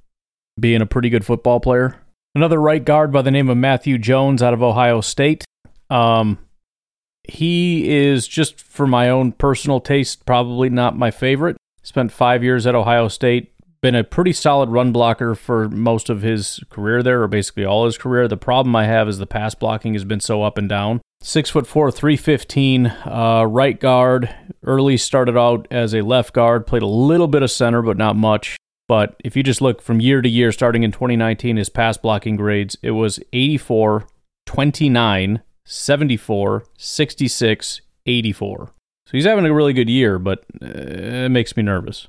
being 0.59 0.81
a 0.81 0.87
pretty 0.87 1.11
good 1.11 1.27
football 1.27 1.59
player. 1.59 2.01
Another 2.37 2.61
right 2.61 2.85
guard 2.85 3.13
by 3.13 3.23
the 3.23 3.31
name 3.31 3.49
of 3.49 3.57
Matthew 3.57 3.99
Jones 3.99 4.43
out 4.43 4.55
of 4.55 4.63
Ohio 4.63 5.01
State. 5.01 5.45
Um, 5.91 6.39
he 7.25 7.89
is 7.89 8.29
just 8.29 8.61
for 8.61 8.87
my 8.87 9.09
own 9.09 9.33
personal 9.33 9.81
taste, 9.81 10.27
probably 10.27 10.69
not 10.69 10.97
my 10.97 11.11
favorite. 11.11 11.57
Spent 11.85 12.11
five 12.11 12.43
years 12.43 12.67
at 12.67 12.75
Ohio 12.75 13.09
State. 13.09 13.53
Been 13.83 13.95
a 13.95 14.03
pretty 14.03 14.33
solid 14.33 14.71
run 14.71 14.91
blocker 14.91 15.35
for 15.35 15.69
most 15.69 16.09
of 16.09 16.23
his 16.23 16.59
career 16.71 17.03
there, 17.03 17.23
or 17.23 17.29
basically 17.29 17.67
all 17.67 17.85
his 17.85 17.99
career. 17.99 18.27
The 18.27 18.39
problem 18.39 18.75
I 18.75 18.87
have 18.87 19.07
is 19.07 19.19
the 19.19 19.27
pass 19.27 19.55
blocking 19.55 19.93
has 19.93 20.05
been 20.05 20.21
so 20.21 20.43
up 20.43 20.57
and 20.57 20.67
down. 20.67 21.03
Six 21.21 21.51
foot 21.51 21.67
four, 21.67 21.91
three 21.91 22.17
fifteen, 22.17 22.87
uh, 22.87 23.45
right 23.47 23.79
guard. 23.79 24.35
Early 24.63 24.97
started 24.97 25.37
out 25.37 25.69
as 25.71 25.95
a 25.95 26.01
left 26.01 26.33
guard, 26.33 26.67
played 26.67 26.83
a 26.83 26.87
little 26.87 27.29
bit 27.29 27.43
of 27.43 27.51
center, 27.51 27.83
but 27.83 27.99
not 27.99 28.17
much. 28.17 28.57
But 28.89 29.17
if 29.23 29.37
you 29.37 29.43
just 29.43 29.61
look 29.61 29.83
from 29.83 30.01
year 30.01 30.23
to 30.23 30.29
year, 30.29 30.53
starting 30.53 30.83
in 30.83 30.93
2019, 30.93 31.59
his 31.59 31.69
pass 31.69 31.99
blocking 31.99 32.37
grades, 32.37 32.79
it 32.83 32.93
was 32.93 33.21
84, 33.35 34.07
29, 34.47 35.43
74, 35.67 36.65
66, 36.77 37.81
84. 38.07 38.71
So 39.07 39.13
he's 39.13 39.27
having 39.27 39.45
a 39.45 39.53
really 39.53 39.73
good 39.73 39.91
year, 39.91 40.19
but 40.19 40.45
uh, 40.63 40.67
it 40.67 41.31
makes 41.31 41.57
me 41.57 41.63
nervous. 41.63 42.09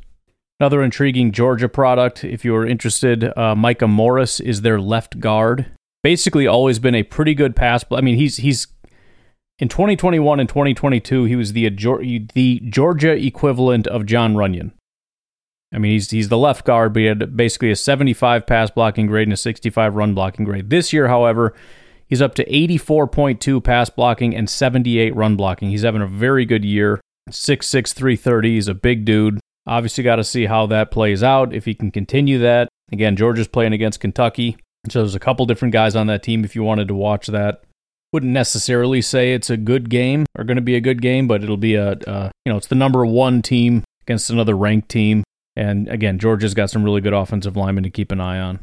Another 0.59 0.81
intriguing 0.81 1.33
Georgia 1.33 1.67
product, 1.67 2.23
if 2.23 2.45
you're 2.45 2.65
interested, 2.65 3.37
uh, 3.37 3.55
Micah 3.55 3.87
Morris 3.87 4.39
is 4.39 4.61
their 4.61 4.79
left 4.79 5.19
guard. 5.19 5.65
Basically, 6.03 6.47
always 6.47 6.79
been 6.79 6.95
a 6.95 7.03
pretty 7.03 7.33
good 7.33 7.55
pass. 7.55 7.83
I 7.91 7.99
mean, 7.99 8.15
he's 8.15 8.37
he's 8.37 8.67
in 9.59 9.69
2021 9.69 10.39
and 10.39 10.49
2022, 10.49 11.25
he 11.25 11.35
was 11.35 11.53
the 11.53 11.69
the 12.33 12.61
Georgia 12.69 13.11
equivalent 13.13 13.87
of 13.87 14.05
Jon 14.05 14.35
Runyan. 14.35 14.71
I 15.73 15.77
mean, 15.77 15.91
he's 15.91 16.11
he's 16.11 16.29
the 16.29 16.37
left 16.37 16.65
guard, 16.65 16.93
but 16.93 17.01
he 17.01 17.05
had 17.05 17.35
basically 17.35 17.71
a 17.71 17.75
75 17.75 18.45
pass 18.45 18.69
blocking 18.69 19.07
grade 19.07 19.27
and 19.27 19.33
a 19.33 19.37
65 19.37 19.95
run 19.95 20.13
blocking 20.13 20.45
grade. 20.45 20.69
This 20.69 20.93
year, 20.93 21.07
however, 21.07 21.53
he's 22.15 22.21
up 22.21 22.33
to 22.35 22.45
84.2 22.45 23.61
pass 23.61 23.89
blocking 23.89 24.33
and 24.33 24.49
78 24.49 25.13
run 25.13 25.35
blocking. 25.35 25.69
He's 25.69 25.81
having 25.81 26.01
a 26.01 26.07
very 26.07 26.45
good 26.45 26.63
year. 26.63 27.01
6'6", 27.29 27.93
330. 27.93 28.53
He's 28.53 28.69
a 28.69 28.73
big 28.73 29.03
dude. 29.03 29.41
Obviously, 29.67 30.03
got 30.03 30.15
to 30.15 30.23
see 30.23 30.45
how 30.45 30.65
that 30.67 30.91
plays 30.91 31.23
out. 31.23 31.53
If 31.53 31.65
he 31.65 31.73
can 31.73 31.91
continue 31.91 32.39
that. 32.39 32.69
Again, 32.91 33.17
Georgia's 33.17 33.49
playing 33.49 33.73
against 33.73 33.99
Kentucky. 33.99 34.55
So 34.89 34.99
there's 34.99 35.15
a 35.15 35.19
couple 35.19 35.45
different 35.45 35.73
guys 35.73 35.93
on 35.95 36.07
that 36.07 36.23
team 36.23 36.45
if 36.45 36.55
you 36.55 36.63
wanted 36.63 36.87
to 36.87 36.95
watch 36.95 37.27
that. 37.27 37.63
Wouldn't 38.13 38.31
necessarily 38.31 39.01
say 39.01 39.33
it's 39.33 39.49
a 39.49 39.57
good 39.57 39.89
game 39.89 40.25
or 40.37 40.45
going 40.45 40.55
to 40.55 40.61
be 40.61 40.75
a 40.75 40.81
good 40.81 41.01
game, 41.01 41.27
but 41.27 41.43
it'll 41.43 41.57
be 41.57 41.75
a, 41.75 41.95
you 42.45 42.53
know, 42.53 42.57
it's 42.57 42.67
the 42.67 42.75
number 42.75 43.05
one 43.05 43.41
team 43.41 43.83
against 44.03 44.29
another 44.29 44.55
ranked 44.55 44.87
team. 44.87 45.25
And 45.57 45.89
again, 45.89 46.19
Georgia's 46.19 46.53
got 46.53 46.69
some 46.69 46.83
really 46.83 47.01
good 47.01 47.13
offensive 47.13 47.57
linemen 47.57 47.83
to 47.83 47.89
keep 47.89 48.11
an 48.13 48.21
eye 48.21 48.39
on. 48.39 48.59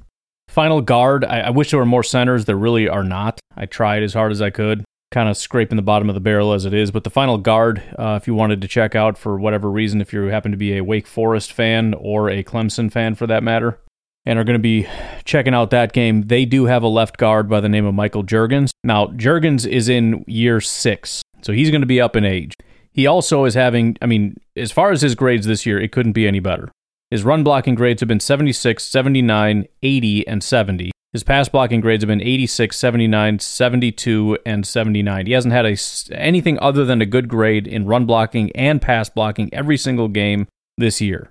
Final 0.53 0.83
guard, 0.83 1.25
I, 1.25 1.41
I 1.41 1.51
wish 1.51 1.71
there 1.71 1.81
were 1.81 1.87
more 1.87 2.03
centers. 2.03 2.45
There 2.45 2.57
really 2.57 2.87
are 2.87 3.03
not. 3.03 3.41
I 3.57 3.65
tried 3.65 4.03
as 4.03 4.13
hard 4.13 4.33
as 4.33 4.43
I 4.43 4.51
could, 4.51 4.85
kind 5.11 5.31
of 5.31 5.39
scraping 5.39 5.77
the 5.77 5.83
bottom 5.83 6.11
of 6.11 6.15
the 6.15 6.21
barrel 6.21 6.53
as 6.53 6.67
it 6.67 6.75
is. 6.75 6.91
But 6.91 7.05
the 7.05 7.11
final 7.11 7.39
guard, 7.39 7.83
uh, 7.99 8.19
if 8.21 8.27
you 8.27 8.35
wanted 8.35 8.61
to 8.61 8.69
check 8.69 8.95
out 8.95 9.17
for 9.17 9.39
whatever 9.39 9.71
reason, 9.71 10.03
if 10.03 10.13
you 10.13 10.25
happen 10.25 10.51
to 10.51 10.59
be 10.59 10.77
a 10.77 10.85
Wake 10.85 11.07
Forest 11.07 11.55
fan 11.55 11.95
or 11.95 12.29
a 12.29 12.45
Clemson 12.45 12.93
fan 12.93 13.15
for 13.15 13.27
that 13.29 13.43
matter, 13.43 13.81
and 14.27 14.39
are 14.39 14.45
going 14.45 14.59
to 14.59 14.63
be 14.63 14.87
checking 15.25 15.55
out 15.55 15.71
that 15.71 15.95
game, 15.95 16.21
they 16.25 16.45
do 16.45 16.67
have 16.67 16.83
a 16.83 16.89
left 16.89 17.17
guard 17.17 17.49
by 17.49 17.59
the 17.59 17.69
name 17.71 17.87
of 17.87 17.95
Michael 17.95 18.23
Jurgens. 18.23 18.73
Now, 18.85 19.07
Jurgens 19.07 19.67
is 19.67 19.89
in 19.89 20.23
year 20.29 20.61
six, 20.61 21.23
so 21.41 21.55
he's 21.55 21.71
going 21.71 21.81
to 21.81 21.87
be 21.87 21.99
up 21.99 22.15
in 22.15 22.27
age. 22.27 22.53
He 22.93 23.07
also 23.07 23.47
is 23.47 23.55
having, 23.55 23.97
I 24.03 24.07
mean, 24.07 24.37
as 24.55 24.71
far 24.71 24.93
as 24.93 25.01
his 25.01 25.15
grades 25.15 25.47
this 25.47 25.65
year, 25.65 25.81
it 25.81 25.93
couldn't 25.93 26.13
be 26.13 26.29
any 26.29 26.41
better. 26.41 26.71
His 27.13 27.25
run 27.25 27.45
blocking 27.45 27.75
grades 27.75 28.01
have 28.01 28.09
been 28.09 28.21
76, 28.21 28.83
79, 28.83 29.67
80, 29.83 30.27
and 30.27 30.43
70. 30.43 30.91
His 31.13 31.23
pass 31.23 31.47
blocking 31.47 31.83
grades 31.83 32.03
have 32.03 32.09
been 32.09 32.23
86, 32.23 32.75
79, 32.75 33.39
72, 33.39 34.39
and 34.47 34.67
79. 34.67 35.27
He 35.27 35.33
hasn't 35.33 35.53
had 35.53 35.67
a, 35.67 35.77
anything 36.13 36.59
other 36.61 36.87
than 36.87 37.03
a 37.03 37.07
good 37.07 37.29
grade 37.29 37.67
in 37.69 37.85
run 37.85 38.07
blocking 38.07 38.51
and 38.53 38.81
pass 38.81 39.11
blocking 39.11 39.53
every 39.53 39.77
single 39.77 40.09
game 40.09 40.49
this 40.79 41.03
year. 41.03 41.31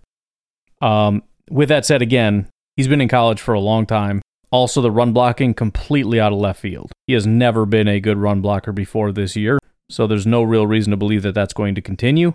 Um, 0.81 1.23
with 1.49 1.69
that 1.69 1.87
said, 1.87 2.03
again, 2.03 2.47
he's 2.75 2.87
been 2.87 3.01
in 3.01 3.07
college 3.07 3.41
for 3.41 3.55
a 3.55 3.59
long 3.59 3.87
time. 3.87 4.21
Also, 4.51 4.81
the 4.81 4.91
run 4.91 5.13
blocking 5.13 5.55
completely 5.55 6.19
out 6.19 6.31
of 6.31 6.37
left 6.37 6.59
field. 6.59 6.91
He 7.07 7.13
has 7.13 7.25
never 7.25 7.65
been 7.65 7.87
a 7.87 7.99
good 7.99 8.19
run 8.19 8.41
blocker 8.41 8.71
before 8.71 9.11
this 9.11 9.35
year, 9.35 9.57
so 9.89 10.05
there's 10.05 10.27
no 10.27 10.43
real 10.43 10.67
reason 10.67 10.91
to 10.91 10.97
believe 10.97 11.23
that 11.23 11.33
that's 11.33 11.55
going 11.55 11.73
to 11.73 11.81
continue. 11.81 12.33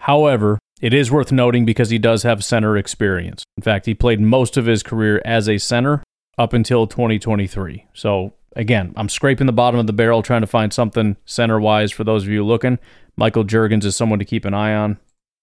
However, 0.00 0.58
it 0.80 0.94
is 0.94 1.10
worth 1.10 1.32
noting 1.32 1.64
because 1.64 1.90
he 1.90 1.98
does 1.98 2.22
have 2.22 2.44
center 2.44 2.76
experience. 2.76 3.42
In 3.56 3.62
fact, 3.62 3.86
he 3.86 3.94
played 3.94 4.20
most 4.20 4.56
of 4.56 4.66
his 4.66 4.82
career 4.82 5.20
as 5.24 5.48
a 5.48 5.58
center 5.58 6.02
up 6.36 6.52
until 6.52 6.86
2023. 6.86 7.86
So, 7.94 8.34
again, 8.54 8.92
I'm 8.96 9.08
scraping 9.08 9.46
the 9.46 9.52
bottom 9.52 9.80
of 9.80 9.86
the 9.86 9.92
barrel 9.92 10.22
trying 10.22 10.42
to 10.42 10.46
find 10.46 10.72
something 10.72 11.16
center 11.24 11.58
wise 11.58 11.90
for 11.90 12.04
those 12.04 12.24
of 12.24 12.30
you 12.30 12.44
looking. 12.44 12.78
Michael 13.16 13.44
Jurgens 13.44 13.84
is 13.84 13.96
someone 13.96 14.20
to 14.20 14.24
keep 14.24 14.44
an 14.44 14.54
eye 14.54 14.74
on. 14.74 14.98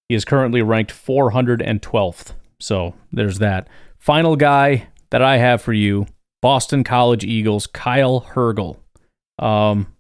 He 0.08 0.16
is 0.16 0.24
currently 0.24 0.62
ranked 0.62 0.94
412th. 0.94 2.34
So, 2.60 2.96
there's 3.12 3.40
that. 3.40 3.68
Final 4.00 4.36
guy 4.38 4.88
that 5.10 5.22
I 5.22 5.38
have 5.38 5.62
for 5.62 5.74
you 5.74 6.08
Boston 6.42 6.84
College 6.84 7.26
Eagles, 7.26 7.68
Kyle 7.68 8.22
Hergel. 8.22 8.78
Um, 9.40 9.94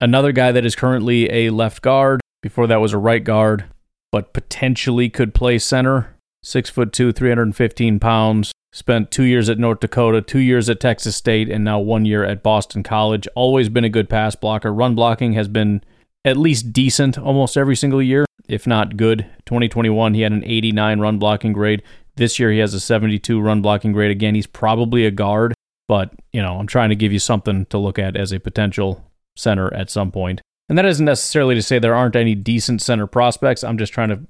another 0.00 0.32
guy 0.32 0.50
that 0.50 0.64
is 0.64 0.74
currently 0.74 1.30
a 1.30 1.50
left 1.50 1.82
guard. 1.82 2.20
Before 2.42 2.66
that 2.66 2.80
was 2.80 2.92
a 2.92 2.98
right 2.98 3.22
guard 3.22 3.66
but 4.12 4.32
potentially 4.32 5.08
could 5.08 5.34
play 5.34 5.58
center. 5.58 6.14
Six 6.44 6.70
foot 6.70 6.92
two, 6.92 7.12
315 7.12 7.98
pounds. 7.98 8.52
Spent 8.74 9.10
two 9.10 9.24
years 9.24 9.50
at 9.50 9.58
North 9.58 9.80
Dakota, 9.80 10.22
two 10.22 10.38
years 10.38 10.70
at 10.70 10.80
Texas 10.80 11.16
State, 11.16 11.50
and 11.50 11.64
now 11.64 11.78
one 11.78 12.04
year 12.04 12.24
at 12.24 12.42
Boston 12.42 12.82
College. 12.82 13.28
Always 13.34 13.68
been 13.68 13.84
a 13.84 13.90
good 13.90 14.08
pass 14.08 14.34
blocker. 14.34 14.72
Run 14.72 14.94
blocking 14.94 15.34
has 15.34 15.48
been 15.48 15.82
at 16.24 16.36
least 16.36 16.72
decent 16.72 17.18
almost 17.18 17.56
every 17.56 17.76
single 17.76 18.00
year, 18.00 18.24
if 18.48 18.66
not 18.66 18.96
good. 18.96 19.26
2021, 19.46 20.14
he 20.14 20.22
had 20.22 20.32
an 20.32 20.44
89 20.44 21.00
run 21.00 21.18
blocking 21.18 21.52
grade. 21.52 21.82
This 22.16 22.38
year, 22.38 22.50
he 22.50 22.58
has 22.58 22.74
a 22.74 22.80
72 22.80 23.40
run 23.40 23.60
blocking 23.60 23.92
grade. 23.92 24.10
Again, 24.10 24.34
he's 24.34 24.46
probably 24.46 25.04
a 25.04 25.10
guard, 25.10 25.54
but 25.86 26.12
you 26.32 26.40
know, 26.40 26.58
I'm 26.58 26.66
trying 26.66 26.88
to 26.90 26.96
give 26.96 27.12
you 27.12 27.18
something 27.18 27.66
to 27.66 27.78
look 27.78 27.98
at 27.98 28.16
as 28.16 28.32
a 28.32 28.40
potential 28.40 29.04
center 29.36 29.72
at 29.74 29.90
some 29.90 30.10
point. 30.10 30.40
And 30.72 30.78
that 30.78 30.86
isn't 30.86 31.04
necessarily 31.04 31.54
to 31.54 31.60
say 31.60 31.78
there 31.78 31.94
aren't 31.94 32.16
any 32.16 32.34
decent 32.34 32.80
center 32.80 33.06
prospects. 33.06 33.62
I'm 33.62 33.76
just 33.76 33.92
trying 33.92 34.08
to 34.08 34.20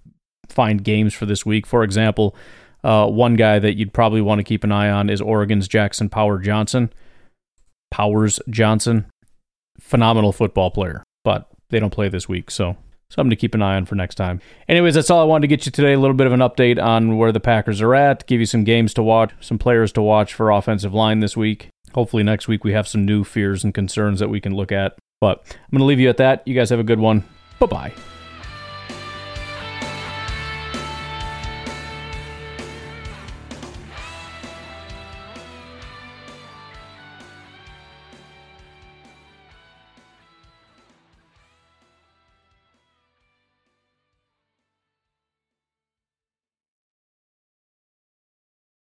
find 0.49 0.83
games 0.83 1.15
for 1.15 1.25
this 1.25 1.47
week. 1.47 1.69
For 1.69 1.85
example, 1.85 2.35
uh, 2.83 3.07
one 3.07 3.37
guy 3.37 3.61
that 3.61 3.77
you'd 3.77 3.93
probably 3.93 4.21
want 4.21 4.41
to 4.41 4.43
keep 4.43 4.65
an 4.65 4.73
eye 4.73 4.91
on 4.91 5.09
is 5.09 5.21
Oregon's 5.21 5.69
Jackson 5.69 6.09
Power 6.09 6.41
Johnson. 6.41 6.93
Powers 7.93 8.41
Johnson, 8.51 9.07
phenomenal 9.79 10.33
football 10.33 10.73
player, 10.73 11.05
but 11.23 11.49
they 11.71 11.79
don't 11.79 11.95
play 11.95 12.09
this 12.09 12.29
week, 12.29 12.51
so 12.51 12.77
something 13.09 13.31
to 13.31 13.37
keep 13.37 13.55
an 13.55 13.63
eye 13.63 13.77
on 13.77 13.87
for 13.87 13.95
next 13.95 14.17
time. 14.17 14.41
Anyways, 14.69 14.97
that's 14.97 15.11
all 15.11 15.21
I 15.21 15.27
wanted 15.27 15.43
to 15.43 15.47
get 15.57 15.65
you 15.65 15.71
today. 15.71 15.93
A 15.93 16.01
little 16.01 16.17
bit 16.17 16.27
of 16.27 16.33
an 16.33 16.41
update 16.41 16.83
on 16.83 17.19
where 17.19 17.31
the 17.31 17.39
Packers 17.39 17.81
are 17.81 17.95
at, 17.95 18.27
give 18.27 18.41
you 18.41 18.47
some 18.47 18.65
games 18.65 18.93
to 18.95 19.03
watch, 19.05 19.31
some 19.41 19.61
players 19.61 19.93
to 19.93 20.03
watch 20.03 20.35
for 20.35 20.51
offensive 20.51 20.93
line 20.93 21.21
this 21.21 21.37
week. 21.37 21.69
Hopefully, 21.95 22.25
next 22.25 22.49
week 22.49 22.65
we 22.65 22.73
have 22.73 22.89
some 22.89 23.07
new 23.07 23.23
fears 23.23 23.63
and 23.63 23.73
concerns 23.73 24.19
that 24.19 24.29
we 24.29 24.41
can 24.41 24.57
look 24.57 24.73
at. 24.73 24.99
But 25.23 25.39
I'm 25.47 25.71
going 25.71 25.79
to 25.79 25.85
leave 25.85 26.01
you 26.01 26.09
at 26.09 26.17
that. 26.17 26.43
You 26.49 26.55
guys 26.55 26.71
have 26.71 26.81
a 26.81 26.83
good 26.83 26.99
one. 26.99 27.23
Bye 27.61 27.67
bye. 27.67 27.93